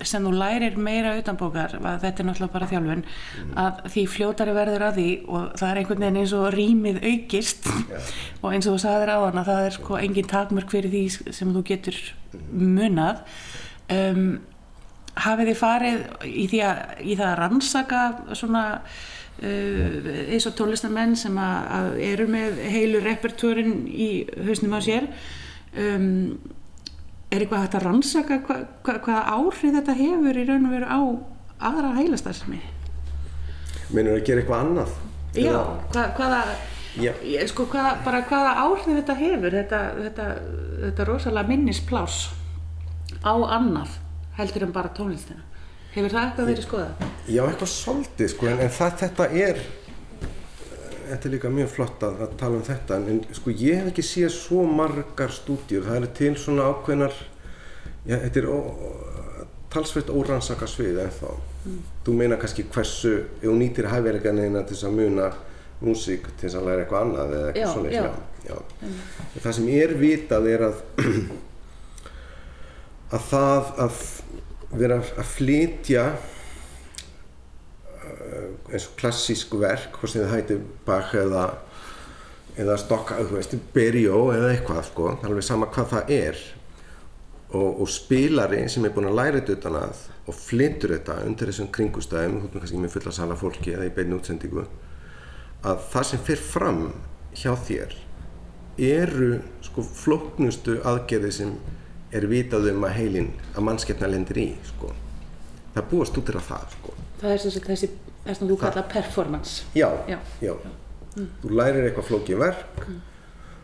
sem 0.08 0.24
þú 0.26 0.34
lærir 0.38 0.78
meira 0.78 1.16
utanbókar, 1.20 1.78
að 1.80 2.06
þetta 2.06 2.24
er 2.24 2.30
náttúrulega 2.30 2.54
bara 2.54 2.70
þjálfun, 2.72 3.04
að 3.64 3.82
því 3.96 4.06
fljótari 4.14 4.56
verður 4.58 4.88
að 4.88 5.00
því 5.00 5.10
og 5.28 5.50
það 5.60 5.68
er 5.70 5.82
einhvern 5.82 6.06
veginn 6.06 6.22
eins 6.22 6.36
og 6.38 6.48
rýmið 6.54 7.02
aukist. 7.12 7.70
Og 8.42 8.50
eins 8.52 8.70
og 8.70 8.78
þú 8.78 8.84
sagðir 8.86 9.14
á 9.14 9.18
hann 9.24 9.42
að 9.42 9.52
það 9.52 9.68
er 9.68 9.78
sko 9.78 10.00
engin 10.00 10.32
takmörk 10.32 10.74
fyrir 10.74 10.94
því 10.94 11.34
sem 11.40 11.54
þú 11.54 11.66
getur 11.74 12.00
munað. 12.52 13.24
Um, 13.94 14.26
hafið 15.24 15.52
þið 15.52 15.60
farið 15.60 16.00
í, 16.26 16.48
því 16.50 16.64
að, 16.66 16.80
í 17.04 17.18
það 17.20 17.28
að 17.28 17.38
rannsaka 17.42 18.04
svona 18.34 18.64
uh, 18.80 20.10
eins 20.34 20.48
og 20.50 20.58
tólestamenn 20.58 21.16
sem 21.20 21.38
að, 21.38 21.70
að 21.78 22.02
eru 22.10 22.28
með 22.34 22.64
heilu 22.74 23.04
repertúrin 23.04 23.84
í 23.88 24.10
hausnum 24.48 24.78
á 24.78 24.82
sér? 24.84 25.10
Um, 25.74 26.38
er 27.34 27.44
eitthvað 27.44 27.64
hægt 27.66 27.78
að 27.80 27.86
rannsaka 27.88 28.38
hva, 28.48 28.58
hva, 28.86 28.96
hvaða 29.06 29.24
áhrif 29.38 29.74
þetta 29.78 29.96
hefur 30.00 30.40
í 30.40 30.46
raun 30.50 30.68
og 30.70 30.76
veru 30.76 30.88
á 30.90 31.00
aðra 31.70 31.94
heilastarfsemi 32.00 32.62
Meinur 33.94 34.18
að 34.18 34.24
gera 34.28 34.42
eitthvað 34.44 34.64
annað? 34.68 34.94
Já, 35.38 35.58
hva, 35.94 36.04
hvaða 36.18 36.40
Já. 36.94 37.12
ég- 37.26 37.48
sko, 37.50 37.66
hvaða, 37.72 37.96
bara 38.06 38.22
hvaða 38.30 38.52
áhrif 38.68 38.90
þetta 39.00 39.16
hefur 39.18 39.56
þetta, 39.58 39.80
þetta, 40.04 40.28
þetta 40.84 41.08
rosalega 41.10 41.50
minnisplás 41.50 42.18
á 43.26 43.34
annað 43.34 43.96
heldur 44.38 44.68
en 44.68 44.74
bara 44.76 44.92
tónlistina 44.94 45.42
hefur 45.94 46.14
það 46.14 46.28
eitthvað 46.28 46.52
verið 46.52 46.68
skoðað? 46.68 47.08
Já, 47.30 47.42
eitthvað 47.48 47.72
svolítið 47.74 48.30
sko, 48.34 48.50
en, 48.52 48.60
en 48.66 48.74
það, 48.78 48.96
þetta 49.04 49.28
er 49.48 49.64
þetta 51.14 51.30
er 51.30 51.34
líka 51.36 51.50
mjög 51.54 51.70
flott 51.72 52.00
að, 52.06 52.16
að 52.26 52.32
tala 52.42 52.56
um 52.60 52.66
þetta 52.68 52.92
en, 53.00 53.22
sko 53.38 53.48
ég 53.54 53.74
hef 53.80 53.88
ekki 53.94 54.06
séð 54.08 54.32
svo 54.36 54.66
margar 54.68 55.32
stúdíur, 55.34 55.86
það 55.88 56.00
eru 56.02 56.10
til 56.20 56.34
svona 56.42 56.68
ákveðnar 56.74 57.16
já, 58.10 58.18
þetta 58.18 58.38
er 58.42 58.48
ó, 58.50 58.52
talsveit 59.74 60.10
órannsaka 60.14 60.66
svið 60.70 60.98
ennþá 61.06 61.32
þú 62.04 62.12
meina 62.18 62.40
kannski 62.42 62.64
hversu 62.68 63.14
ef 63.22 63.46
þú 63.46 63.56
nýtir 63.60 63.86
hæfileganina 63.92 64.62
til 64.68 64.76
þess 64.76 64.90
að 64.90 64.98
muna 65.00 65.26
músík 65.84 66.24
til 66.38 66.48
þess 66.48 66.60
að 66.60 66.68
læra 66.68 66.84
eitthvað 66.84 67.04
annað 67.08 67.28
eða 67.38 67.48
eitthvað 67.52 67.74
svona 67.78 67.92
já. 67.94 68.04
já. 68.04 68.08
Já. 68.44 68.58
það 69.46 69.54
sem 69.58 69.68
er 69.78 69.92
vitað 70.00 70.44
er 70.52 70.62
að 70.68 70.76
að 73.16 73.24
það 73.30 73.64
að 73.86 73.96
vera 74.84 74.96
að 75.02 75.28
flytja 75.36 76.04
eins 78.72 78.88
og 78.90 78.98
klassísk 79.00 79.56
verk 79.62 80.00
hvort 80.00 80.14
sem 80.14 80.26
það 80.26 80.36
hætti 80.38 80.60
Bach 80.88 81.14
eða 81.18 81.46
eða 82.60 82.76
stokka, 82.78 83.18
þú 83.26 83.38
veist, 83.40 83.56
Berjó 83.74 84.28
eða 84.36 84.52
eitthvað 84.54 84.84
sko, 84.92 85.08
alveg 85.26 85.46
sama 85.46 85.70
hvað 85.74 85.88
það 85.96 86.12
er 86.14 86.42
og, 87.54 87.82
og 87.82 87.88
spilari 87.90 88.64
sem 88.70 88.86
er 88.86 88.94
búinn 88.94 89.10
að 89.10 89.18
læra 89.18 89.40
þetta 89.40 89.58
utan 89.58 89.80
að 89.82 90.04
og 90.24 90.38
flyttur 90.38 90.94
þetta 90.94 91.20
undir 91.28 91.50
þessum 91.52 91.72
kringustæðum 91.76 92.38
þú 92.40 92.46
veist 92.46 92.60
kannski 92.62 92.82
með 92.84 92.94
fulla 92.96 93.16
sala 93.16 93.38
fólki 93.40 93.74
eða 93.76 93.90
í 93.90 93.94
beinu 93.96 94.20
útsendingu 94.20 94.66
að 95.64 95.86
það 95.92 96.10
sem 96.10 96.24
fer 96.30 96.44
fram 96.54 96.84
hjá 97.34 97.52
þér 97.68 97.96
eru 98.84 99.30
sko 99.66 99.84
flóknustu 99.86 100.80
aðgerði 100.88 101.32
sem 101.36 101.54
er 102.14 102.28
vitað 102.30 102.70
um 102.72 102.86
að 102.88 102.98
heilin 103.00 103.30
að 103.54 103.66
mannskepna 103.68 104.10
lendir 104.10 104.40
í 104.42 104.48
sko. 104.70 104.92
það 105.74 105.90
búast 105.92 106.18
út 106.18 106.28
til 106.30 106.38
að 106.38 106.48
það 106.50 106.74
sko. 106.78 106.96
Það 107.22 107.32
er 107.32 107.40
sem 107.42 107.54
sagt 107.56 107.70
þessi, 107.72 107.90
það 108.24 108.38
sem 108.40 108.48
þú 108.52 108.58
kallar 108.62 108.88
performance. 108.92 109.64
Já, 109.76 109.90
Já. 110.10 110.20
já, 110.42 110.54
þú 111.16 111.52
lærir 111.54 111.88
eitthvað 111.90 112.08
flókið 112.12 112.40
verk 112.42 112.88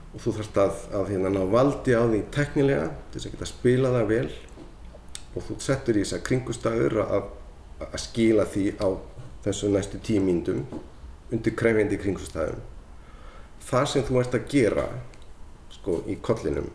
og 0.10 0.22
þú 0.24 0.34
þarfst 0.40 0.58
að, 0.64 0.84
að 1.00 1.12
hérna 1.14 1.32
ná 1.34 1.42
valdi 1.54 1.94
á 1.96 2.02
því 2.10 2.22
teknilega 2.34 2.88
til 3.12 3.20
þess 3.20 3.30
að 3.30 3.36
geta 3.38 3.50
spila 3.50 3.92
það 3.94 4.08
vel 4.10 4.30
og 5.36 5.44
þú 5.46 5.58
settur 5.62 6.00
í 6.00 6.04
þessar 6.04 6.24
kringustæður 6.26 6.98
að, 7.06 7.28
að 7.86 8.00
skila 8.02 8.46
því 8.50 8.66
á 8.82 8.88
þessu 9.46 9.70
næstu 9.72 10.02
tíu 10.04 10.24
mínutum 10.26 10.64
undir 11.30 11.54
krefjandi 11.56 12.00
kringustæðum 12.02 12.64
það 13.70 13.86
sem 13.94 14.08
þú 14.08 14.20
ert 14.24 14.38
að 14.40 14.48
gera 14.52 14.88
sko 15.78 16.00
í 16.10 16.18
kollinum 16.26 16.72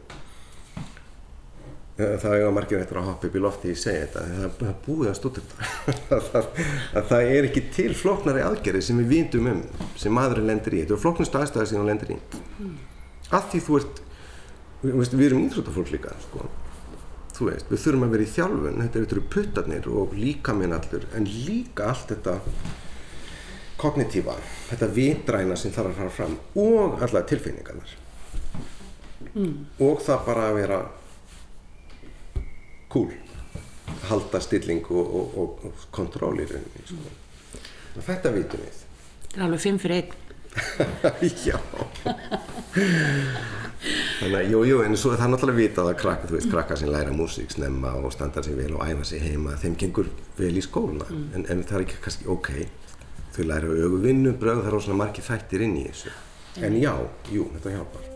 það 1.94 2.32
er 2.34 2.44
að 2.48 2.54
margir 2.56 2.80
eftir 2.82 2.98
að 2.98 3.04
hoppa 3.06 3.28
upp 3.28 3.36
í 3.38 3.42
lofti 3.44 3.70
í 3.70 3.74
segja 3.78 4.06
þetta 4.08 4.22
það 4.34 4.64
er 4.68 4.78
búið 4.86 5.10
að 5.10 5.18
að, 6.16 6.24
það- 6.32 6.48
að 6.98 7.04
það 7.12 7.28
er 7.36 7.46
ekki 7.48 7.62
til 7.76 7.92
flóknari 7.94 8.42
aðgerði 8.42 8.80
sem 8.82 8.98
við 9.04 9.12
vitum 9.12 9.46
um 9.52 9.60
sem 10.02 10.14
maðurinn 10.16 10.48
lendir 10.50 10.74
í. 10.74 10.80
Þetta 10.82 10.96
er 10.98 11.02
flóknustu 11.04 11.38
aðstæði 11.38 11.68
sem 11.70 11.78
hann 11.78 11.90
lendir 11.92 12.10
í. 12.16 12.18
Að 13.30 13.46
því 13.52 13.60
þú 13.68 13.78
ert 13.78 14.00
við, 14.82 15.14
við 15.14 15.26
erum 15.28 15.44
íþróttafólk 15.46 15.92
líka 15.94 16.16
sko. 16.26 16.48
þú 17.34 17.46
veist, 17.50 17.70
við 17.70 17.80
þurfum 17.84 18.04
að 18.08 18.12
vera 18.16 18.26
í 18.26 18.32
þjálfun. 18.34 18.82
Þetta 18.82 19.00
eru- 19.04 19.22
puttarnir 19.36 19.86
og 20.02 20.12
líka 20.18 20.52
minn 20.58 20.74
allur. 20.76 21.06
En 21.18 21.24
líka 21.30 21.88
allt 21.92 22.10
þetta 22.10 22.36
kognitífa 23.78 24.34
þetta 24.72 24.86
vitræna 24.94 25.56
sem 25.58 25.72
þarf 25.74 25.90
að 25.94 25.96
fara 26.02 26.12
fram 26.18 26.36
og 26.62 27.02
allar 27.06 27.24
tilfinningarnar. 27.30 27.94
Og 29.82 30.02
það 30.04 30.20
bara 30.28 30.44
að 30.50 30.58
vera 30.60 30.78
cool 32.94 33.10
að 33.84 34.08
halda 34.08 34.40
stilling 34.44 34.84
og, 34.90 35.14
og, 35.20 35.38
og, 35.40 35.64
og 35.68 35.86
kontról 35.94 36.36
í 36.40 36.46
rauninni 36.48 36.86
sko. 36.88 37.14
Og 37.94 38.06
þetta 38.06 38.32
vitum 38.34 38.62
við. 38.64 38.84
Það 39.30 39.40
er 39.40 39.46
alveg 39.48 39.64
fimm 39.64 39.80
fyrir 39.82 40.02
einn. 40.02 40.20
Já. 41.48 41.58
Þannig 44.20 44.38
að, 44.38 44.46
jú, 44.52 44.60
jú, 44.68 44.78
en 44.86 44.96
svo 44.96 45.12
er 45.12 45.20
það 45.20 45.34
náttúrulega 45.34 45.60
vitað 45.60 45.90
að 45.90 45.98
krakka, 46.00 46.30
þú 46.30 46.36
veist, 46.38 46.50
krakka 46.52 46.78
sem 46.80 46.92
læra 46.92 47.12
músík 47.12 47.52
snemma 47.52 47.92
og 47.98 48.14
standa 48.14 48.44
sig 48.46 48.56
vel 48.56 48.72
og 48.78 48.86
æfa 48.86 49.08
sig 49.10 49.24
heima, 49.26 49.58
þeim 49.60 49.76
gengur 49.82 50.08
vel 50.38 50.54
í 50.56 50.64
skóla, 50.64 51.10
en, 51.10 51.44
en 51.44 51.66
það 51.66 51.80
er 51.80 51.86
ekki 51.88 52.00
kannski, 52.06 52.30
ok, 52.32 52.50
þau 53.36 53.44
læra 53.50 53.76
augu 53.84 54.00
vinnu, 54.06 54.32
bröð, 54.40 54.64
það 54.64 54.72
er 54.72 54.86
svona 54.88 55.02
margir 55.02 55.28
þættir 55.28 55.68
inn 55.68 55.78
í 55.82 55.86
þessu. 55.90 56.16
En 56.64 56.80
já, 56.80 56.94
jú, 57.34 57.50
þetta 57.58 57.76
hjálpar. 57.76 58.13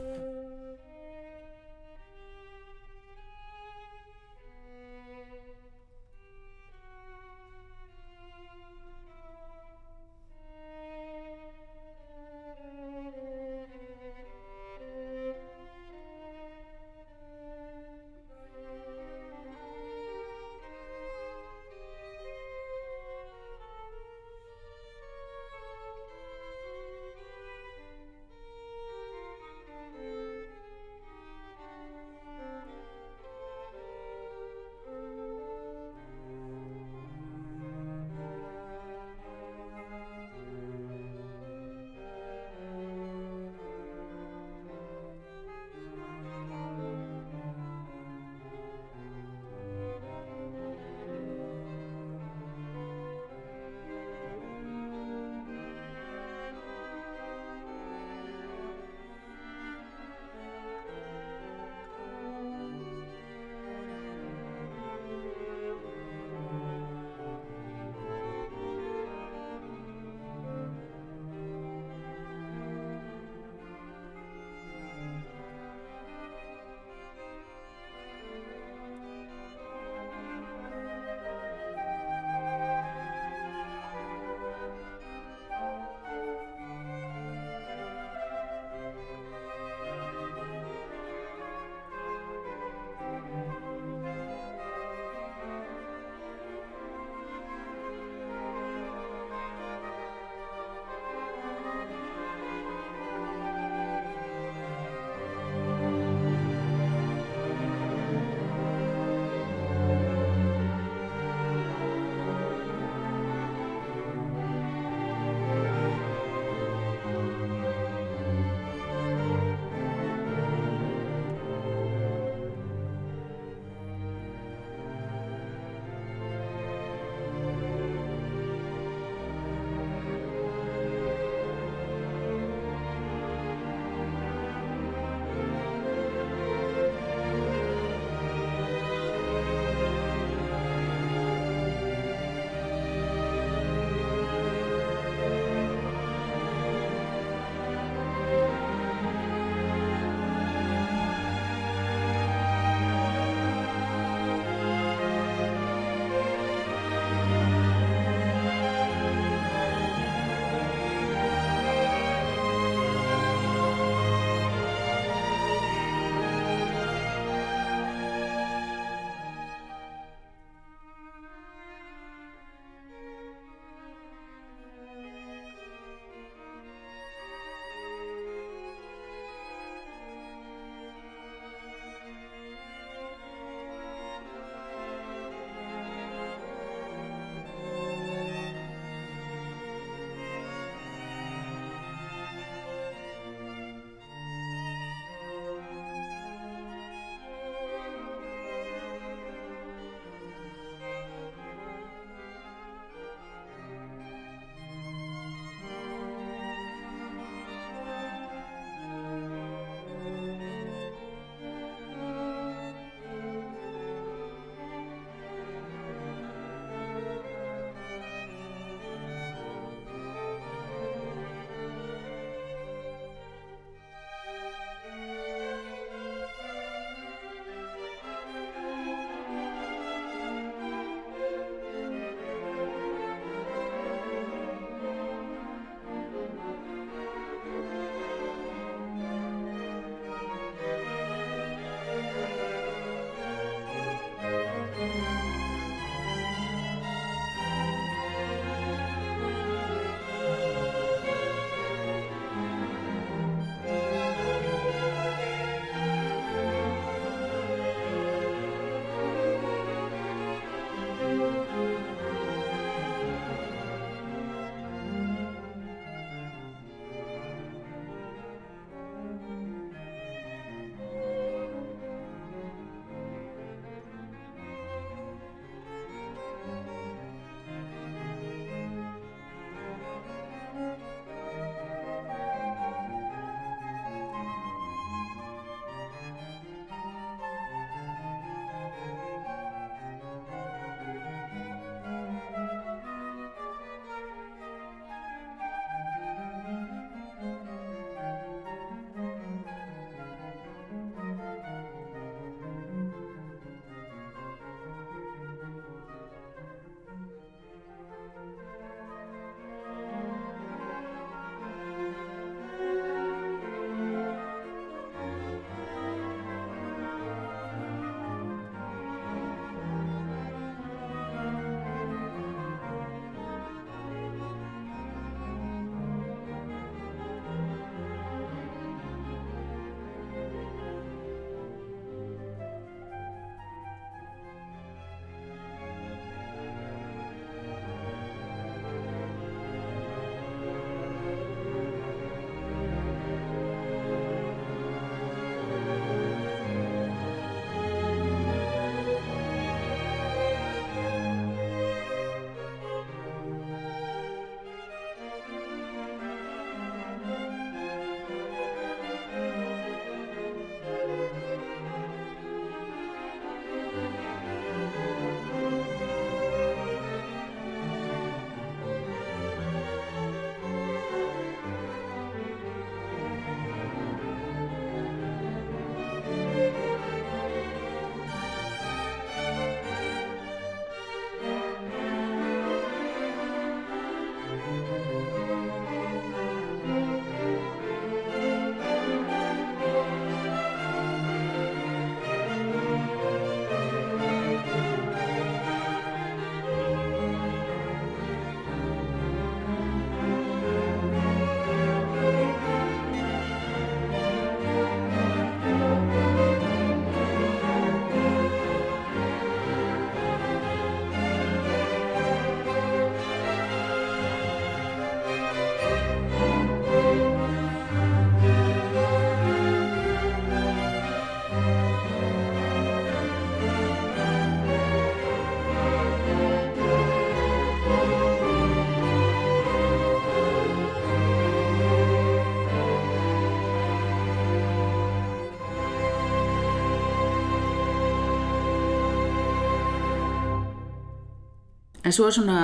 En 441.88 441.94
svo 441.96 442.08
er 442.08 442.16
svona, 442.18 442.40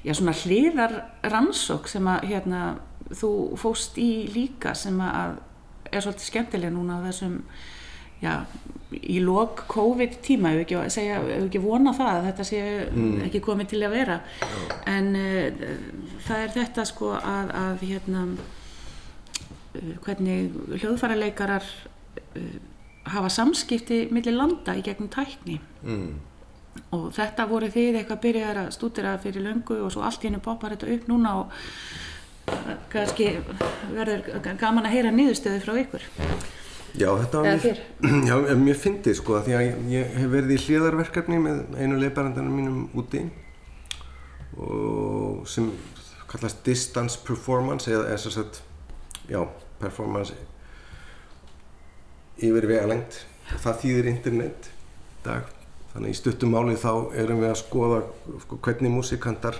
já, 0.00 0.14
svona 0.16 0.32
hliðar 0.32 0.94
rannsók 1.28 1.90
sem 1.92 2.06
að 2.08 2.30
hérna, 2.30 2.62
þú 3.12 3.32
fóst 3.60 3.98
í 4.00 4.28
líka 4.32 4.72
sem 4.76 4.96
að 5.04 5.36
er 5.92 6.04
svolítið 6.04 6.28
skemmtileg 6.28 6.72
núna 6.72 6.98
á 7.00 7.06
þessum, 7.08 7.34
já, 8.22 8.32
í 8.96 9.18
lok 9.24 9.66
COVID 9.68 10.18
tíma, 10.24 10.54
ef 10.56 10.64
ekki, 10.64 10.78
segja, 10.92 11.18
ef 11.20 11.44
ekki 11.46 11.60
vona 11.60 11.92
það 11.96 12.12
að 12.14 12.28
þetta 12.30 12.46
sé 12.48 12.62
mm. 12.86 13.18
ekki 13.26 13.42
komið 13.44 13.70
til 13.74 13.82
að 13.84 13.96
vera. 13.96 14.16
En 14.88 15.10
uh, 15.20 15.66
það 16.24 16.46
er 16.46 16.54
þetta 16.56 16.86
sko 16.88 17.12
að, 17.18 17.52
að 17.60 17.84
hérna, 17.90 18.24
uh, 18.32 19.92
hvernig 20.06 20.56
hljóðfæraleikarar 20.78 21.68
uh, 21.68 22.56
hafa 23.08 23.32
samskipti 23.32 24.06
millir 24.12 24.36
landa 24.36 24.76
í 24.76 24.84
gegnum 24.84 25.12
tækni. 25.12 25.60
Mm 25.84 26.16
og 26.94 27.08
þetta 27.16 27.48
voru 27.50 27.70
þið 27.72 28.00
eitthvað 28.00 28.22
byrjar 28.26 28.62
að 28.64 28.70
stúdira 28.76 29.16
fyrir 29.22 29.44
löngu 29.46 29.80
og 29.84 29.92
svo 29.94 30.04
allt 30.06 30.24
í 30.24 30.30
hennu 30.30 30.40
poppar 30.44 30.76
þetta 30.76 30.92
upp 30.94 31.10
núna 31.10 31.34
og 31.42 31.58
eh, 32.52 32.76
kannski 32.92 33.32
verður 33.94 34.54
gaman 34.60 34.88
að 34.88 34.96
heyra 34.96 35.12
nýðustöðu 35.14 35.64
frá 35.64 35.74
ykkur. 35.82 36.06
Já, 36.98 37.10
þetta 37.20 37.42
var 37.42 37.60
mjög, 37.62 37.82
já, 38.30 38.56
mjög 38.62 38.80
fyndið 38.82 39.18
sko 39.20 39.42
því 39.46 39.58
að 39.58 39.92
ég 39.92 40.16
hef 40.16 40.32
verið 40.32 40.54
í 40.54 40.62
hlýðarverkefni 40.64 41.42
með 41.44 41.60
einu 41.76 42.00
leiðbærandarinn 42.00 42.54
mínum 42.54 42.80
úti 42.98 43.26
og 44.58 45.44
sem 45.48 45.68
kallast 46.28 46.64
distance 46.66 47.20
performance 47.24 47.90
eða 47.90 48.08
eins 48.12 48.26
og 48.28 48.34
sett 48.34 48.62
já, 49.28 49.42
performance 49.80 50.34
yfir 52.38 52.66
vegalengt 52.70 53.22
það 53.62 53.80
þýðir 53.84 54.10
internet 54.14 54.72
dag 55.24 55.57
Þannig 55.92 56.14
í 56.14 56.18
stuttumáli 56.18 56.76
þá 56.78 56.92
erum 57.18 57.42
við 57.42 57.50
að 57.50 57.60
skoða 57.62 58.00
sko, 58.44 58.58
hvernig 58.64 58.92
músikantar 58.92 59.58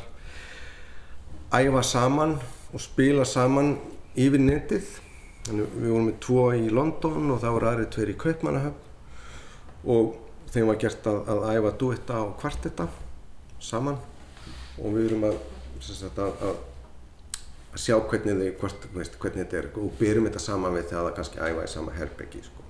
æfa 1.55 1.83
saman 1.87 2.37
og 2.72 2.83
spila 2.85 3.24
saman 3.24 3.76
yfir 4.18 4.43
netið. 4.45 4.91
Þannig 5.49 5.76
við 5.79 5.93
vorum 5.95 6.09
með 6.11 6.18
tvo 6.26 6.47
í 6.53 6.68
London 6.68 7.33
og 7.33 7.43
það 7.43 7.55
voru 7.57 7.70
aðrið 7.70 7.93
tveir 7.95 8.12
í 8.12 8.18
Kaupmannahöfn 8.24 8.85
og 9.89 10.16
þeim 10.53 10.68
var 10.68 10.81
gert 10.83 11.07
að, 11.09 11.20
að 11.33 11.45
æfa 11.55 11.74
duetta 11.81 12.22
og 12.24 12.35
kvartetta 12.41 12.89
saman 13.62 13.99
og 14.79 14.95
við 14.95 15.09
erum 15.09 15.29
að, 15.29 15.39
sagt, 15.85 16.18
að, 16.18 16.45
að 16.51 17.79
sjá 17.79 17.97
hvernig, 18.11 18.55
hvort, 18.61 18.87
veist, 18.95 19.18
hvernig 19.20 19.45
þetta 19.45 19.61
er 19.61 19.68
og 19.81 19.93
byrjum 19.99 20.29
þetta 20.29 20.43
saman 20.43 20.76
við 20.76 20.91
þegar 20.91 21.09
það 21.09 21.16
kannski 21.18 21.43
æfa 21.45 21.64
í 21.64 21.72
sama 21.72 21.97
herbyggi. 21.97 22.45
Sko. 22.47 22.66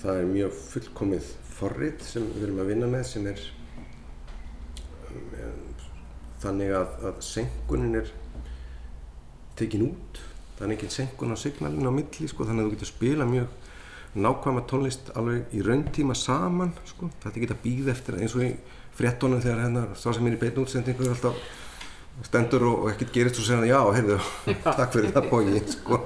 Það 0.00 0.18
er 0.18 0.30
mjög 0.30 0.56
fullkomið 0.72 1.30
forrið 1.52 2.04
sem 2.06 2.24
við 2.32 2.46
erum 2.46 2.62
að 2.62 2.70
vinna 2.72 2.88
með 2.90 3.04
sem 3.10 3.26
er 3.30 3.42
um, 5.12 5.62
þannig 6.42 6.74
að, 6.78 6.94
að 7.10 7.22
senkunin 7.26 8.00
er 8.00 8.12
tekin 9.58 9.86
út 9.90 10.22
það 10.56 10.66
er 10.66 10.74
ekki 10.76 10.90
senkun 10.92 11.34
á 11.34 11.36
signalinu 11.38 11.90
á 11.90 11.94
milli 11.94 12.28
sko, 12.30 12.46
þannig 12.46 12.64
að 12.64 12.68
þú 12.68 12.74
getur 12.76 12.90
spila 12.90 13.28
mjög 13.28 13.58
nákvæma 14.12 14.62
tónlist 14.68 15.08
alveg 15.16 15.54
í 15.56 15.62
rauntíma 15.64 16.14
saman 16.18 16.74
sko. 16.88 17.08
þetta 17.22 17.42
getur 17.42 17.56
að 17.56 17.64
býða 17.64 17.94
eftir 17.94 18.18
eins 18.20 18.36
og 18.36 18.44
í 18.44 18.50
frettónum 18.96 19.40
þegar 19.42 19.64
hérna 19.64 19.84
sá 19.96 20.10
sem 20.12 20.26
er 20.28 20.36
í 20.36 20.40
beinu 20.42 20.66
útsendingu 20.66 21.08
alltaf 21.08 21.38
stendur 22.26 22.66
og, 22.68 22.84
og 22.84 22.92
ekkert 22.92 23.14
gerist 23.14 23.40
og 23.40 23.48
segja 23.48 23.72
já, 23.72 23.80
heyrðu, 23.96 24.18
takk 24.78 24.92
fyrir 24.92 25.14
það 25.16 25.30
bói 25.32 25.62
sko. 25.72 26.00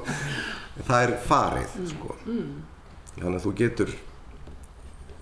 það 0.86 1.02
er 1.02 1.14
farið 1.26 1.78
sko. 1.90 2.18
mm. 2.24 2.75
Þannig 3.16 3.38
að 3.38 3.46
þú 3.46 3.54
getur 3.62 3.94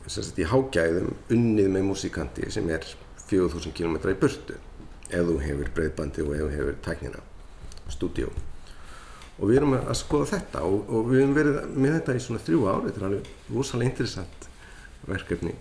sagt, 0.07 0.39
í 0.39 0.49
hágæðum 0.49 1.13
unnið 1.35 1.71
með 1.77 1.87
músikanti 1.91 2.51
sem 2.53 2.69
er 2.73 2.87
4000 3.29 3.77
km 3.77 4.01
í 4.11 4.17
burtu 4.21 4.59
ef 5.11 5.29
þú 5.29 5.39
hefur 5.43 5.71
breyðbandi 5.77 6.25
og 6.25 6.35
ef 6.35 6.43
þú 6.43 6.51
hefur 6.57 6.83
tæknina, 6.85 7.23
stúdíu 7.93 8.33
og 9.35 9.51
við 9.51 9.61
erum 9.61 9.77
að 9.77 9.95
skoða 9.99 10.31
þetta 10.37 10.65
og, 10.69 10.91
og 10.91 11.07
við 11.11 11.23
erum 11.23 11.37
verið 11.39 11.63
með 11.75 11.97
þetta 11.99 12.17
í 12.17 12.25
svona 12.27 12.43
þrjú 12.47 12.67
ár 12.71 12.83
þetta 12.87 13.01
er 13.01 13.07
alveg 13.09 13.31
rosalega 13.55 13.91
interessant 13.91 14.51
verkefni. 15.09 15.55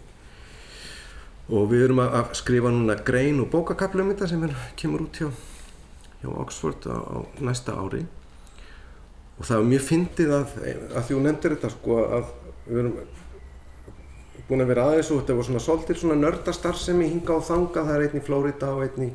Og 1.53 1.65
við 1.71 1.88
erum 1.88 2.03
að 2.03 2.36
skrifa 2.39 2.71
núna 2.71 2.95
grein 3.03 3.41
og 3.43 3.49
bókakaplu 3.51 4.05
um 4.05 4.11
þetta 4.13 4.29
sem 4.31 4.43
er, 4.47 4.53
kemur 4.79 5.03
út 5.07 5.19
hjá, 5.19 5.27
hjá 6.21 6.29
Oxford 6.31 6.88
á, 6.88 6.95
á 6.95 7.17
næsta 7.43 7.75
ári 7.75 8.05
og 9.38 9.47
það 9.47 9.57
er 9.57 9.69
mjög 9.71 9.86
fyndið 9.88 10.34
að, 10.38 10.55
að 10.93 11.03
því 11.03 11.09
þú 11.09 11.21
nefndir 11.25 11.55
þetta 11.55 11.73
sko 11.73 11.99
að 12.03 12.31
við 12.67 12.81
erum 12.84 12.97
búin 14.47 14.63
að 14.63 14.73
vera 14.73 14.88
aðeins 14.89 15.11
og 15.11 15.21
þetta 15.21 15.38
var 15.38 15.47
svona 15.47 15.63
svolítið 15.63 15.99
svona 16.01 16.19
nördastarfsemi 16.19 17.07
hinga 17.09 17.38
og 17.38 17.45
þanga, 17.47 17.86
það 17.88 17.95
er 17.95 18.05
einn 18.07 18.19
í 18.19 18.23
Flórida 18.27 18.71
og 18.75 18.84
einn 18.86 19.07
í 19.07 19.11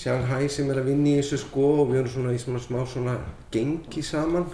Shanghai 0.00 0.48
sem 0.48 0.70
er 0.72 0.80
að 0.80 0.90
vinna 0.90 1.12
í 1.12 1.18
þessu 1.18 1.40
sko 1.42 1.66
og 1.82 1.90
við 1.90 2.00
erum 2.00 2.12
svona 2.14 2.34
í 2.34 2.40
svona 2.40 2.62
smá 2.62 2.80
svona 2.88 3.16
gengi 3.52 4.02
saman. 4.06 4.46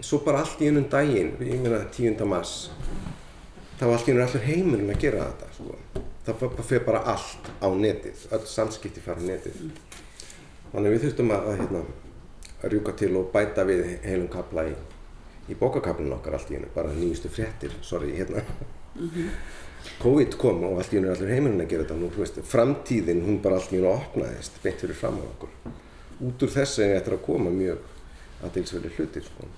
Svo 0.00 0.20
bara 0.24 0.42
allt 0.42 0.60
í 0.60 0.68
einum 0.68 0.88
daginn, 0.92 1.36
ég 1.40 1.60
meina 1.62 1.84
10. 1.92 2.18
mars 2.28 2.70
þá 3.76 3.86
allt 3.90 4.08
í 4.08 4.14
einum 4.14 4.24
allir 4.24 4.46
heimurinn 4.48 4.92
að 4.92 5.02
gera 5.04 5.28
þetta 5.30 5.52
sko. 5.54 5.78
Það 6.26 6.64
fyrir 6.66 6.84
bara 6.88 7.04
allt 7.12 7.50
á 7.62 7.68
netið, 7.70 8.26
öll 8.34 8.46
samskipti 8.50 9.04
fara 9.04 9.22
á 9.22 9.28
netið. 9.28 9.62
Þannig 10.72 10.96
við 10.96 11.04
þurftum 11.06 11.32
að, 11.36 11.46
að, 11.52 11.60
hérna, 11.62 11.82
rjúka 12.72 12.96
til 12.96 13.12
og 13.16 13.30
bæta 13.32 13.64
við 13.68 13.84
heilum 14.04 14.28
kapla 14.32 14.66
í, 14.70 14.74
í 15.50 15.58
bókakaplinu 15.58 16.16
okkar 16.18 16.38
allt 16.38 16.50
í 16.50 16.58
einu, 16.58 16.72
bara 16.74 16.94
nýjustu 16.94 17.30
fréttir, 17.32 17.74
sorry, 17.82 18.14
hérna 18.16 18.42
Mm 18.96 19.10
-hmm. 19.10 19.28
COVID 20.02 20.36
kom 20.38 20.64
og 20.64 20.78
allt 20.78 20.92
í 20.92 20.96
unni 20.96 21.08
allir 21.08 21.28
heiminn 21.28 21.60
að 21.60 21.68
gera 21.68 21.82
þetta 21.82 21.96
nú, 22.00 22.10
veist, 22.16 22.38
framtíðin 22.42 23.22
hún 23.26 23.42
bara 23.42 23.56
allt 23.56 23.72
í 23.72 23.78
unni 23.78 23.88
opnaðist 23.88 24.62
beint 24.62 24.80
fyrir 24.80 24.94
fram 24.94 25.18
á 25.20 25.24
okkur 25.24 25.48
út 26.20 26.42
úr 26.42 26.48
þessu 26.48 26.82
er 26.82 26.94
þetta 26.96 27.12
að 27.12 27.26
koma 27.26 27.50
mjög 27.50 27.78
aðeinsverðir 28.42 28.96
hlutir 28.96 29.22
sko. 29.22 29.48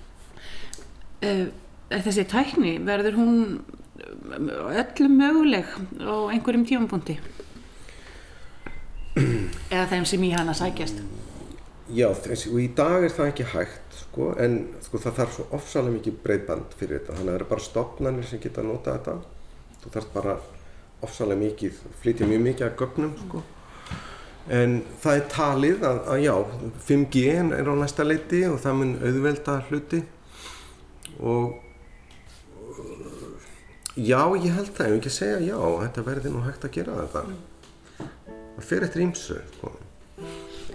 uh, 1.23 1.47
Þessi 1.89 2.23
tækni 2.23 2.77
verður 2.85 3.15
hún 3.17 3.61
öllum 4.83 5.17
möguleg 5.17 5.65
á 6.05 6.15
einhverjum 6.29 6.65
tífampunkti 6.65 7.17
eða 9.71 9.87
þeim 9.89 10.05
sem 10.05 10.23
í 10.23 10.31
hana 10.35 10.53
sækjast 10.53 11.01
Já, 11.89 12.05
þessi, 12.13 12.51
og 12.53 12.59
í 12.61 12.67
dag 12.77 13.01
er 13.01 13.13
það 13.13 13.31
ekki 13.31 13.45
hægt 13.49 13.95
sko, 14.03 14.25
en 14.37 14.59
sko, 14.85 14.99
það 15.01 15.15
þarf 15.19 15.31
svo 15.35 15.45
ofsalega 15.57 15.95
mikið 15.95 16.17
breyðband 16.25 16.75
fyrir 16.77 16.99
þetta, 16.99 17.15
þannig 17.15 17.23
að 17.23 17.31
það 17.31 17.39
eru 17.39 17.47
bara 17.49 17.65
stopnarnir 17.65 18.27
sem 18.29 18.41
geta 18.43 18.61
að 18.61 18.67
nota 18.69 18.93
þetta. 18.97 19.15
Þú 19.79 19.93
þarf 19.95 20.11
bara 20.13 20.35
ofsalega 21.07 21.41
mikið, 21.41 21.79
flytja 22.03 22.27
mjög 22.29 22.43
mikið 22.45 22.67
að 22.67 22.77
gögnum 22.83 23.15
sko. 23.23 23.41
En 24.59 24.77
það 25.01 25.17
er 25.17 25.25
talið 25.33 25.87
að, 25.89 26.03
að 26.13 26.21
já, 26.27 26.35
5G 26.91 27.25
er 27.57 27.73
á 27.73 27.73
næsta 27.81 28.05
leiti 28.05 28.43
og 28.49 28.61
það 28.61 28.79
mun 28.79 28.95
auðvelda 29.01 29.57
hluti 29.69 30.03
og 31.19 31.57
já, 33.97 34.21
ég 34.39 34.55
held 34.55 34.73
það, 34.77 34.85
ég 34.85 34.93
vil 34.93 35.01
ekki 35.01 35.17
segja 35.17 35.43
já, 35.49 35.59
þetta 35.87 36.07
verði 36.13 36.33
nú 36.33 36.45
hægt 36.45 36.69
að 36.69 36.75
gera 36.77 37.01
þetta. 37.01 37.27
Það 38.59 38.65
fer 38.69 38.85
eftir 38.85 39.07
ímsu, 39.09 39.43
sko. 39.57 39.78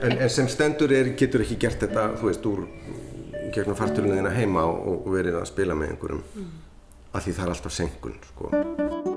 En, 0.04 0.18
en 0.20 0.30
sem 0.30 0.48
stendur 0.52 0.92
er, 0.92 1.14
getur 1.18 1.44
ekki 1.44 1.56
gert 1.64 1.80
þetta, 1.86 2.10
þú 2.20 2.28
veist, 2.28 2.48
úr 2.50 2.66
gegnum 3.54 3.78
farturinn 3.78 4.18
þína 4.18 4.34
heima 4.34 4.66
og, 4.68 5.04
og 5.06 5.10
verið 5.14 5.40
að 5.40 5.48
spila 5.52 5.78
með 5.78 5.94
einhverjum 5.94 6.22
mm. 6.34 6.54
að 7.14 7.26
því 7.26 7.36
það 7.38 7.44
er 7.46 7.56
alltaf 7.56 7.76
senkun 7.78 8.22
sko. 8.32 9.13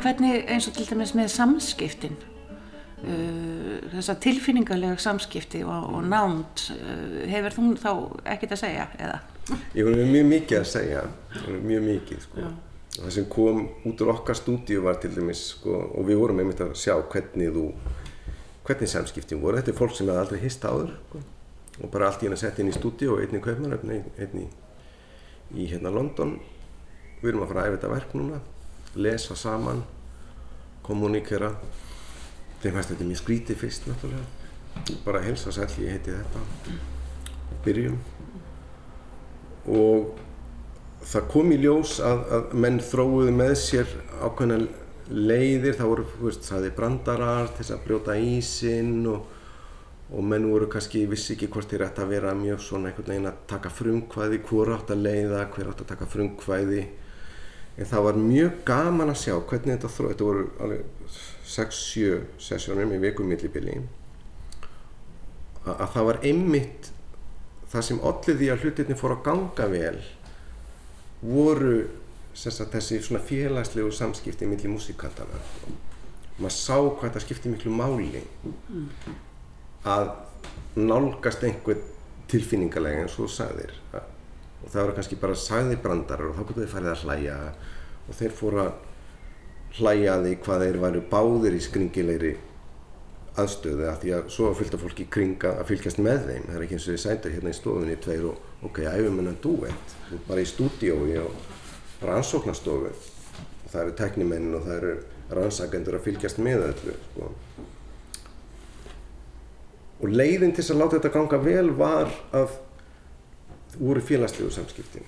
En 0.00 0.04
hvernig 0.06 0.46
eins 0.48 0.64
og 0.64 0.72
til 0.72 0.86
dæmis 0.88 1.10
með 1.12 1.26
samskiptin, 1.28 2.14
uh, 3.04 3.74
þessa 3.92 4.14
tilfinningarlega 4.24 4.96
samskipti 4.96 5.58
og, 5.60 5.90
og 5.92 6.06
námt, 6.08 6.62
uh, 6.72 7.18
hefur 7.28 7.52
þú 7.52 7.64
þá 7.82 7.90
ekkert 8.32 8.54
að 8.56 8.60
segja 8.62 8.86
eða? 8.96 9.18
Ég 9.76 9.90
með 9.90 10.06
mjög 10.14 10.30
mikið 10.30 10.56
að 10.56 10.70
segja, 10.70 11.02
mjög 11.66 11.84
mikið 11.84 12.22
sko. 12.24 12.44
Já. 12.46 12.48
Það 12.94 13.12
sem 13.18 13.26
kom 13.34 13.58
út 13.90 14.00
úr 14.00 14.12
okkar 14.14 14.38
stúdíu 14.38 14.86
var 14.86 14.96
til 15.02 15.10
dæmis 15.12 15.42
sko, 15.50 15.74
og 15.92 16.08
við 16.08 16.22
vorum 16.22 16.40
einmitt 16.40 16.62
að 16.64 16.72
sjá 16.80 16.94
hvernig 17.12 17.52
þú, 17.58 17.64
hvernig 18.70 18.92
samskiptin 18.94 19.42
voru. 19.42 19.58
Þetta 19.60 19.74
er 19.74 19.78
fólk 19.82 19.98
sem 19.98 20.08
hefði 20.08 20.22
aldrei 20.22 20.40
hist 20.46 20.64
áður 20.64 20.94
sko. 21.10 21.20
og 21.82 21.92
bara 21.92 22.08
allt 22.08 22.24
í 22.24 22.30
henni 22.30 22.38
að 22.38 22.46
setja 22.46 22.64
inn 22.64 22.72
í 22.72 22.78
stúdíu 22.78 23.12
og 23.18 23.20
einn 23.20 23.36
í 23.36 23.42
Kaupmannöfni, 23.44 24.00
einn 24.16 24.40
í, 24.46 24.48
í 25.60 25.68
hérna 25.74 25.92
London. 25.92 26.38
Við 27.20 27.34
erum 27.34 27.44
að 27.44 27.52
fara 27.52 27.66
að 27.66 27.68
æfa 27.68 27.76
þetta 27.76 27.92
verk 27.98 28.16
núna, 28.16 28.40
lesa 28.94 29.36
saman, 29.38 29.82
kommuníkera. 30.86 31.52
Þeim 32.60 32.76
fannst 32.76 32.94
þetta 32.94 33.08
mjög 33.08 33.20
skrítið 33.22 33.60
fyrst 33.64 33.86
náttúrulega. 33.88 34.24
Bara 35.04 35.22
helsa 35.24 35.52
sæl, 35.54 35.68
ég 35.82 35.98
heiti 35.98 36.14
þetta. 36.14 36.78
Byrjum 37.64 37.98
og 39.68 40.14
það 41.04 41.26
kom 41.32 41.50
í 41.52 41.58
ljós 41.60 41.98
að, 42.04 42.22
að 42.36 42.54
menn 42.62 42.78
þróuðu 42.84 43.34
með 43.34 43.52
sér 43.60 43.90
ákveðna 44.20 44.60
leiðir, 45.10 45.74
það 45.76 45.90
voru, 45.90 46.06
þú 46.14 46.28
veist, 46.28 46.46
það 46.46 46.66
er 46.68 46.74
brandarar 46.76 47.50
til 47.50 47.64
þess 47.64 47.74
að 47.74 47.84
brjóta 47.86 48.16
ísinn 48.16 49.08
og, 49.10 49.26
og 50.10 50.26
menn 50.26 50.46
voru 50.50 50.68
kannski, 50.70 51.04
vissi 51.10 51.34
ekki 51.34 51.50
hvort 51.50 51.70
þeir 51.70 51.86
ætti 51.88 52.04
að 52.04 52.14
vera 52.14 52.34
mjög 52.38 52.62
svona 52.64 52.90
einhvern 52.90 53.10
veginn 53.12 53.30
að 53.30 53.40
taka 53.50 53.72
frumkvæði, 53.74 54.40
hver 54.46 54.72
átt 54.76 54.94
að 54.94 55.04
leiða, 55.06 55.44
hver 55.54 55.72
átt 55.72 55.84
að 55.84 55.90
taka 55.92 56.08
frumkvæði 56.10 56.84
en 57.76 57.90
það 57.90 58.06
var 58.06 58.20
mjög 58.20 58.56
gaman 58.68 59.12
að 59.12 59.20
sjá 59.22 59.34
hvernig 59.36 59.76
þetta 59.76 59.92
þróuðu, 59.94 60.12
þetta 60.12 60.28
voru 60.28 60.46
alveg 60.64 60.80
6-7 61.50 62.20
sessjónum 62.48 62.94
í 62.94 63.02
vikumillibili 63.02 63.76
að, 65.64 65.74
að 65.74 65.86
það 65.94 66.08
var 66.10 66.20
einmitt 66.30 66.90
það 67.70 67.86
sem 67.86 68.02
allir 68.10 68.40
því 68.40 68.50
að 68.50 68.64
hlutinni 68.64 68.98
fór 68.98 69.16
að 69.16 69.24
ganga 69.28 69.68
vel 69.70 70.00
voru 71.20 71.76
sagt, 72.34 72.66
þessi 72.72 73.00
svona 73.04 73.22
félagslegu 73.26 73.92
samskipti 73.94 74.48
millir 74.48 74.72
músikantana 74.72 75.40
maður 76.40 76.56
sá 76.56 76.76
hvað 76.78 77.14
það 77.14 77.24
skipti 77.26 77.52
miklu 77.52 77.72
máli. 77.74 78.22
Að 79.88 80.12
nálgast 80.80 81.44
einhver 81.44 81.80
tilfinningarlega 82.30 83.04
eins 83.04 83.16
og 83.18 83.26
þú 83.26 83.34
sagðir 83.34 83.74
og 84.60 84.68
það 84.68 84.82
voru 84.82 84.96
kannski 84.98 85.18
bara 85.20 85.38
sagði 85.38 85.80
brandarar 85.80 86.30
og 86.30 86.38
þá 86.38 86.44
getur 86.44 86.64
þið 86.64 86.72
farið 86.74 86.92
að 86.92 87.02
hlæja. 87.06 87.40
Og 88.06 88.18
þeir 88.18 88.36
fóru 88.36 88.62
að 88.64 88.72
hlæja 89.78 90.16
því 90.24 90.32
hvað 90.44 90.64
þeir 90.64 90.80
væru 90.84 91.02
báðir 91.10 91.56
í 91.56 91.62
skringilegri 91.64 92.32
aðstöðu 93.40 93.86
að 93.86 94.00
því 94.02 94.12
að 94.16 94.32
svo 94.34 94.50
fylgta 94.58 94.80
fólki 94.80 95.06
í 95.06 95.12
kringa 95.14 95.54
að 95.60 95.68
fylgjast 95.70 96.02
með 96.02 96.26
þeim. 96.26 96.48
Það 96.48 96.56
er 96.56 96.64
ekki 96.66 96.76
eins 96.76 96.88
og 96.88 96.94
þið 96.94 97.02
sænda 97.04 97.32
hérna 97.34 97.52
í 97.52 97.58
stofunni 97.60 97.96
tveir 98.02 98.26
og 98.32 98.66
ok, 98.66 98.82
æfum 98.90 99.20
hennar 99.22 99.38
duett 99.44 99.94
bara 100.26 100.42
í 100.42 100.48
stúdiói 100.50 101.20
og 101.22 102.04
rannsóknastofu 102.04 102.90
og 102.90 103.70
það 103.70 103.82
eru 103.84 103.96
teknimennin 104.00 104.56
og 104.58 104.66
það 104.66 104.76
eru 104.80 104.94
rannsakendur 105.38 105.98
að 105.98 106.06
fylgjast 106.08 106.40
með 106.42 106.64
öllu 106.70 106.96
sko. 107.04 107.28
og 110.00 110.08
leiðin 110.16 110.54
til 110.56 110.64
að 110.64 110.80
láta 110.80 110.96
þetta 110.96 111.14
ganga 111.14 111.40
vel 111.44 111.70
var 111.76 112.12
að 112.34 112.56
voru 113.78 114.02
félagslegu 114.04 114.50
samskiptin. 114.54 115.06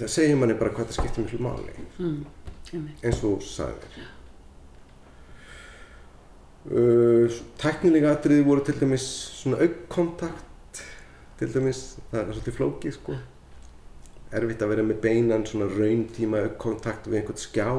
Það 0.00 0.12
segir 0.14 0.38
manni 0.40 0.56
bara 0.56 0.72
hvað 0.74 0.90
það 0.90 0.98
skiptir 0.98 1.26
miklu 1.26 1.40
máli. 1.44 1.74
Mm, 1.98 2.86
eins 3.02 3.24
og 3.28 3.42
sagðir. 3.44 4.00
Uh, 6.70 7.40
Tæknilega 7.60 8.12
atriði 8.14 8.44
voru 8.44 8.64
til 8.64 8.76
dæmis 8.76 9.06
svona 9.40 9.62
aukkontakt 9.64 10.82
til 11.40 11.48
dæmis, 11.54 11.96
það 12.10 12.20
er 12.20 12.32
svolítið 12.34 12.56
flókið 12.58 12.96
sko. 12.98 13.16
Erfitt 14.36 14.62
að 14.62 14.74
vera 14.74 14.84
með 14.86 15.00
beinan 15.02 15.46
svona 15.48 15.70
rauntíma 15.72 16.44
aukkontakt 16.44 17.08
við 17.08 17.22
einhvern 17.22 17.40
skjá 17.40 17.70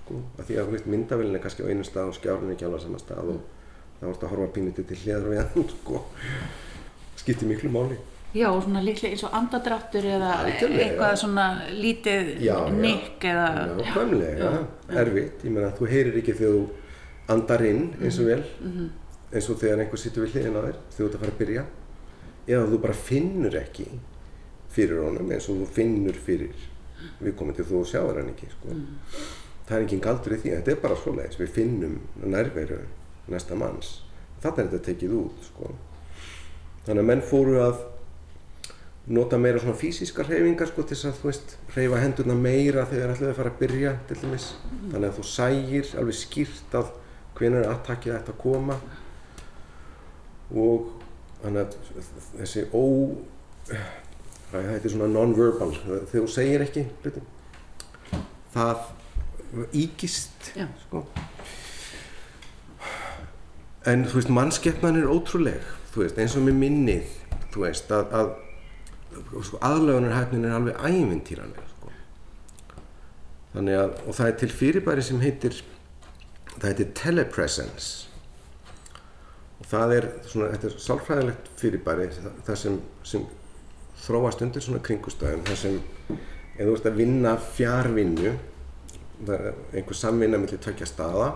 sko 0.00 0.22
af 0.40 0.48
því 0.48 0.58
að 0.58 0.88
myndavelin 0.90 1.36
er 1.36 1.44
kannski 1.44 1.64
á 1.64 1.70
einu 1.70 1.84
stað 1.86 2.10
og 2.10 2.16
skjárun 2.16 2.48
er 2.48 2.56
ekki 2.56 2.66
alveg 2.66 2.82
á 2.82 2.84
sama 2.86 3.00
stað 3.02 3.34
og 3.34 3.44
það 4.00 4.08
vorst 4.08 4.24
að 4.24 4.32
horfa 4.32 4.52
píniti 4.56 4.86
til 4.88 4.98
hliðar 5.04 5.28
við 5.28 5.42
hann 5.42 5.68
sko 5.76 6.02
skiptir 7.30 7.48
miklu 7.48 7.70
máli 7.70 7.98
Já 8.34 8.46
og 8.50 8.62
svona 8.62 8.78
líklega 8.82 9.10
eins 9.10 9.24
og 9.26 9.32
andadráttur 9.34 10.04
eða 10.06 10.34
Alkjörlega, 10.44 10.84
eitthvað 10.84 11.08
ja. 11.10 11.16
svona 11.18 11.46
lítið 11.74 12.28
nikk 12.78 13.24
eða 13.26 13.46
Já, 13.80 13.88
hvemlega, 13.96 14.50
erfitt, 15.02 15.42
ég 15.42 15.54
meina 15.56 15.72
þú 15.74 15.88
heyrir 15.90 16.18
ekki 16.20 16.36
þegar 16.38 16.54
þú 16.54 16.60
andarinn 17.34 17.88
eins 17.98 18.20
og 18.22 18.30
vel 18.30 18.44
mm 18.44 18.70
-hmm. 18.70 18.88
eins 19.34 19.50
og 19.50 19.58
þegar 19.58 19.80
einhver 19.80 19.98
sittur 19.98 20.24
við 20.24 20.32
hliðin 20.34 20.58
á 20.58 20.62
þér 20.62 20.78
þegar 20.90 20.96
þú 20.96 21.06
ert 21.06 21.14
að 21.14 21.20
fara 21.20 21.32
að 21.32 21.38
byrja 21.38 21.64
eða 22.46 22.70
þú 22.70 22.78
bara 22.78 22.94
finnur 22.94 23.56
ekki 23.56 23.86
fyrir 24.68 25.02
honum 25.02 25.32
eins 25.32 25.48
og 25.48 25.56
þú 25.56 25.66
finnur 25.66 26.14
fyrir 26.14 26.54
við 27.20 27.36
komum 27.36 27.54
til 27.54 27.64
þú 27.64 27.80
og 27.80 27.86
sjáður 27.86 28.16
hann 28.20 28.30
ekki 28.30 28.46
sko. 28.50 28.68
mm. 28.68 28.86
það 29.66 29.76
er 29.76 29.82
enginn 29.82 30.00
galdur 30.00 30.32
í 30.32 30.40
því 30.40 30.50
þetta 30.50 30.70
er 30.70 30.82
bara 30.82 30.96
svoleiðis, 30.96 31.40
við 31.40 31.48
finnum 31.48 32.00
nærveru 32.22 32.80
næsta 33.26 33.54
manns 33.54 34.02
þetta 34.40 34.62
er 34.62 34.68
þetta 34.68 34.84
tekið 34.84 35.12
út 35.12 35.44
sko. 35.44 35.74
Þannig 36.90 37.04
að 37.04 37.10
menn 37.12 37.20
fóru 37.22 37.58
að 37.62 37.84
nota 39.10 39.38
meira 39.38 39.60
svona 39.62 39.78
fysiska 39.78 40.24
hreyfingar 40.26 40.70
sko 40.70 40.82
til 40.82 40.96
þess 40.96 41.08
að 41.08 41.20
þú 41.20 41.28
veist 41.28 41.52
hreyfa 41.74 42.00
hendurna 42.02 42.34
meira 42.38 42.86
þegar 42.90 43.14
ætlaði 43.14 43.30
að 43.30 43.38
fara 43.38 43.52
að 43.52 43.60
byrja 43.62 43.92
til 44.08 44.16
dæmis 44.20 44.48
mm. 44.58 44.82
þannig 44.92 45.06
að 45.08 45.16
þú 45.16 45.26
sægir 45.30 45.92
alveg 46.02 46.18
skýrt 46.18 46.76
að 46.80 46.92
hvenar 47.38 47.70
attackið 47.70 48.16
ætti 48.18 48.34
að 48.34 48.40
koma 48.42 48.76
og 50.50 50.90
þannig 51.40 51.62
að 51.62 52.12
þessi 52.36 52.66
ó 52.74 52.84
það 54.50 54.70
heitir 54.74 54.94
svona 54.94 55.10
non-verbal 55.14 55.72
þegar 55.78 56.06
þú 56.12 56.28
segir 56.34 56.64
ekki 56.66 56.86
hluti, 57.04 57.22
það 58.54 58.88
ígist 59.78 60.52
sko. 60.84 61.04
en 63.90 64.06
þú 64.06 64.18
veist 64.18 64.34
mannskeppnan 64.34 64.98
er 65.00 65.10
ótrúleg 65.10 65.76
þú 65.90 66.04
veist 66.04 66.20
eins 66.22 66.36
og 66.38 66.46
með 66.46 66.60
minnið 66.60 67.16
þú 67.50 67.64
veist 67.64 67.90
að, 67.94 68.14
að 68.14 68.30
sko, 69.46 69.58
aðlögunarhæfnin 69.66 70.46
er 70.46 70.54
alveg 70.56 70.84
ævintýranlega 70.86 71.66
sko. 71.72 71.94
þannig 73.54 73.80
að 73.80 73.96
og 74.04 74.18
það 74.18 74.30
er 74.30 74.38
til 74.42 74.50
fyrirbæri 74.60 75.06
sem 75.06 75.24
heitir 75.24 75.58
það 76.54 76.68
heitir 76.70 76.94
telepresence 77.00 77.90
og 79.60 79.68
það 79.70 79.96
er 79.98 80.08
svona, 80.24 80.52
þetta 80.54 80.70
er 80.70 80.78
sálfræðilegt 80.86 81.52
fyrirbæri 81.60 82.08
það 82.46 82.56
sem, 82.62 82.78
sem 83.02 83.26
þróast 84.04 84.46
undir 84.46 84.64
svona 84.64 84.82
kringustæðum 84.84 85.44
það 85.48 85.60
sem, 85.64 85.80
ef 86.10 86.62
þú 86.62 86.76
ert 86.76 86.88
að 86.90 87.02
vinna 87.02 87.36
fjárvinnu 87.58 88.34
er 89.28 89.50
einhver 89.76 89.98
samvinna 89.98 90.38
millir 90.40 90.60
tvekja 90.62 90.88
staða 90.88 91.32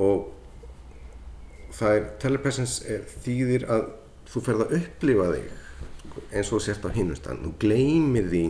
og 0.00 0.39
það 1.76 1.96
er, 1.96 2.06
telepresence 2.22 3.00
þýðir 3.24 3.66
að 3.70 3.88
þú 4.30 4.44
ferð 4.46 4.64
að 4.66 4.76
upplifa 4.80 5.26
þig 5.34 6.30
eins 6.36 6.52
og 6.54 6.62
sérst 6.64 6.86
á 6.86 6.90
hinnustan 6.94 7.42
þú 7.44 7.52
gleymir 7.62 8.30
því 8.30 8.44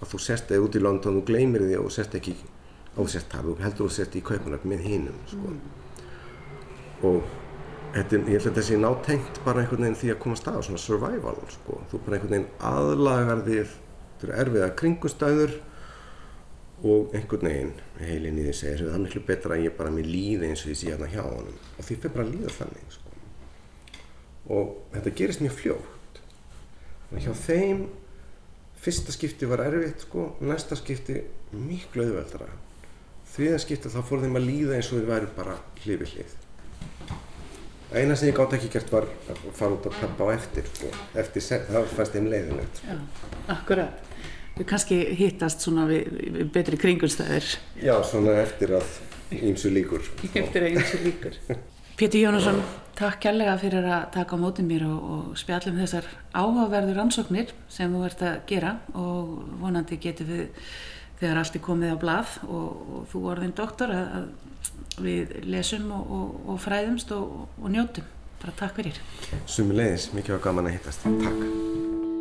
að 0.00 0.10
þú 0.10 0.20
sérst 0.22 0.52
eða 0.52 0.66
út 0.66 0.76
í 0.76 0.82
London, 0.82 1.20
þú 1.20 1.24
gleymir 1.30 1.64
því 1.64 1.78
að 1.78 1.86
þú 1.86 1.94
sérst 1.96 2.18
ekki 2.18 2.34
á 2.94 3.00
sérst 3.10 3.32
það, 3.32 3.48
þú 3.48 3.54
heldur 3.64 3.88
þú 3.88 3.94
sérst 3.96 4.18
í 4.18 4.22
kaupanöfn 4.24 4.70
með 4.70 4.84
hinnum 4.88 5.20
sko. 5.30 5.50
mm. 5.50 5.60
og 7.10 7.30
þetta, 7.94 8.20
ég 8.20 8.28
held 8.28 8.40
að 8.40 8.48
þetta 8.48 8.66
sé 8.68 8.80
nátengt 8.80 9.40
bara 9.46 9.62
einhvern 9.62 9.86
veginn 9.86 10.00
því 10.02 10.12
að 10.14 10.20
komast 10.24 10.50
að 10.50 10.60
svona 10.68 10.82
survival 10.82 11.36
sko. 11.54 11.80
þú 11.90 12.02
bara 12.06 12.18
einhvern 12.18 12.34
veginn 12.36 12.50
aðlagar 12.72 13.44
þér 13.48 14.34
erfiða 14.44 14.70
kringustæður 14.78 15.56
og 16.84 17.14
einhvern 17.16 17.48
veginn 17.48 17.72
heilin 18.00 18.40
í 18.40 18.46
því 18.48 18.54
segir 18.58 18.84
það 18.84 18.96
er 18.98 19.04
miklu 19.06 19.24
betra 19.30 19.56
að 19.56 19.66
ég 19.66 19.76
bara 19.78 19.94
mér 19.94 20.10
líði 20.10 20.50
eins 20.50 20.64
og 20.64 20.70
því 20.70 20.76
sé 20.80 20.90
hérna 20.92 21.10
hjá 21.12 21.22
honum 21.24 21.58
og 21.78 21.86
því 21.86 21.96
fyrir 21.96 22.16
bara 22.16 22.26
að 22.26 22.34
líða 22.34 22.56
þannig 22.58 22.96
sko. 22.98 23.14
og 24.58 24.74
þetta 24.96 25.14
gerist 25.22 25.44
mjög 25.44 25.56
fljótt 25.62 26.20
þannig 27.08 27.28
hjá 27.28 27.34
þeim 27.46 27.86
fyrsta 28.84 29.14
skipti 29.16 29.48
var 29.48 29.64
erfitt 29.64 30.04
sko, 30.04 30.28
næsta 30.44 30.76
skipti 30.76 31.22
miklu 31.56 32.04
auðveldra 32.04 32.52
þriðanskipta 33.34 33.90
þá 33.90 34.00
fór 34.06 34.22
þeim 34.22 34.38
að 34.38 34.48
líða 34.48 34.78
eins 34.78 34.90
og 34.92 35.00
þau 35.00 35.10
væri 35.10 35.30
bara 35.34 35.54
hlifið 35.82 36.12
hlið. 36.14 36.34
Eina 37.94 38.16
sem 38.18 38.28
ég 38.30 38.36
gátt 38.36 38.54
ekki 38.56 38.70
gert 38.74 38.90
var 38.90 39.06
að 39.30 39.42
fara 39.54 39.76
út 39.76 39.86
að 39.88 39.96
peppa 40.00 40.26
á 40.26 40.34
eftir, 40.34 40.68
sko. 40.70 40.90
eftir 41.22 41.44
það 41.46 41.90
fannst 41.94 42.14
þeim 42.16 42.30
leiðilegt. 42.30 42.80
Já, 42.86 42.96
akkurat. 43.54 44.10
Við 44.54 44.68
kannski 44.70 45.00
hittast 45.18 45.64
svona 45.64 45.88
við, 45.88 46.08
við 46.36 46.50
betri 46.54 46.78
kringulstæðir. 46.78 47.46
Já, 47.82 47.94
svona 48.06 48.36
eftir 48.44 48.76
að 48.78 48.92
ímsu 49.34 49.72
líkur. 49.74 50.04
eftir 50.42 50.68
að 50.68 50.76
ímsu 50.78 51.00
líkur. 51.02 51.38
Pétur 51.98 52.22
Jónasson, 52.22 52.60
takk 52.98 53.20
kærlega 53.22 53.54
fyrir 53.58 53.86
að 53.86 54.08
taka 54.14 54.34
á 54.34 54.42
mótið 54.42 54.66
mér 54.70 54.86
og, 54.88 55.10
og 55.14 55.36
spjallum 55.38 55.78
þessar 55.78 56.08
áhugaverður 56.34 57.02
ansóknir 57.04 57.52
sem 57.70 57.92
þú 57.94 58.06
ert 58.08 58.24
að 58.26 58.40
gera 58.50 58.72
og 58.98 59.36
vonandi 59.62 59.98
getur 60.02 60.30
við 60.30 60.64
þegar 61.20 61.42
allt 61.42 61.58
er 61.58 61.64
komið 61.68 61.94
á 61.94 61.98
blað 62.02 62.38
og, 62.46 62.66
og 62.98 63.04
þú 63.12 63.22
orðin 63.34 63.54
doktor 63.58 63.94
að, 63.94 64.18
að 64.18 65.04
við 65.04 65.38
lesum 65.50 65.86
og, 65.94 66.10
og, 66.18 66.34
og 66.54 66.60
fræðumst 66.62 67.14
og 67.14 67.70
njótum. 67.70 68.10
Bara 68.42 68.58
takk 68.58 68.82
fyrir. 68.82 68.98
Sumulegis, 69.46 70.10
mikið 70.14 70.36
var 70.36 70.44
gaman 70.50 70.70
að 70.70 70.76
hittast. 70.76 71.06
Takk. 71.06 72.12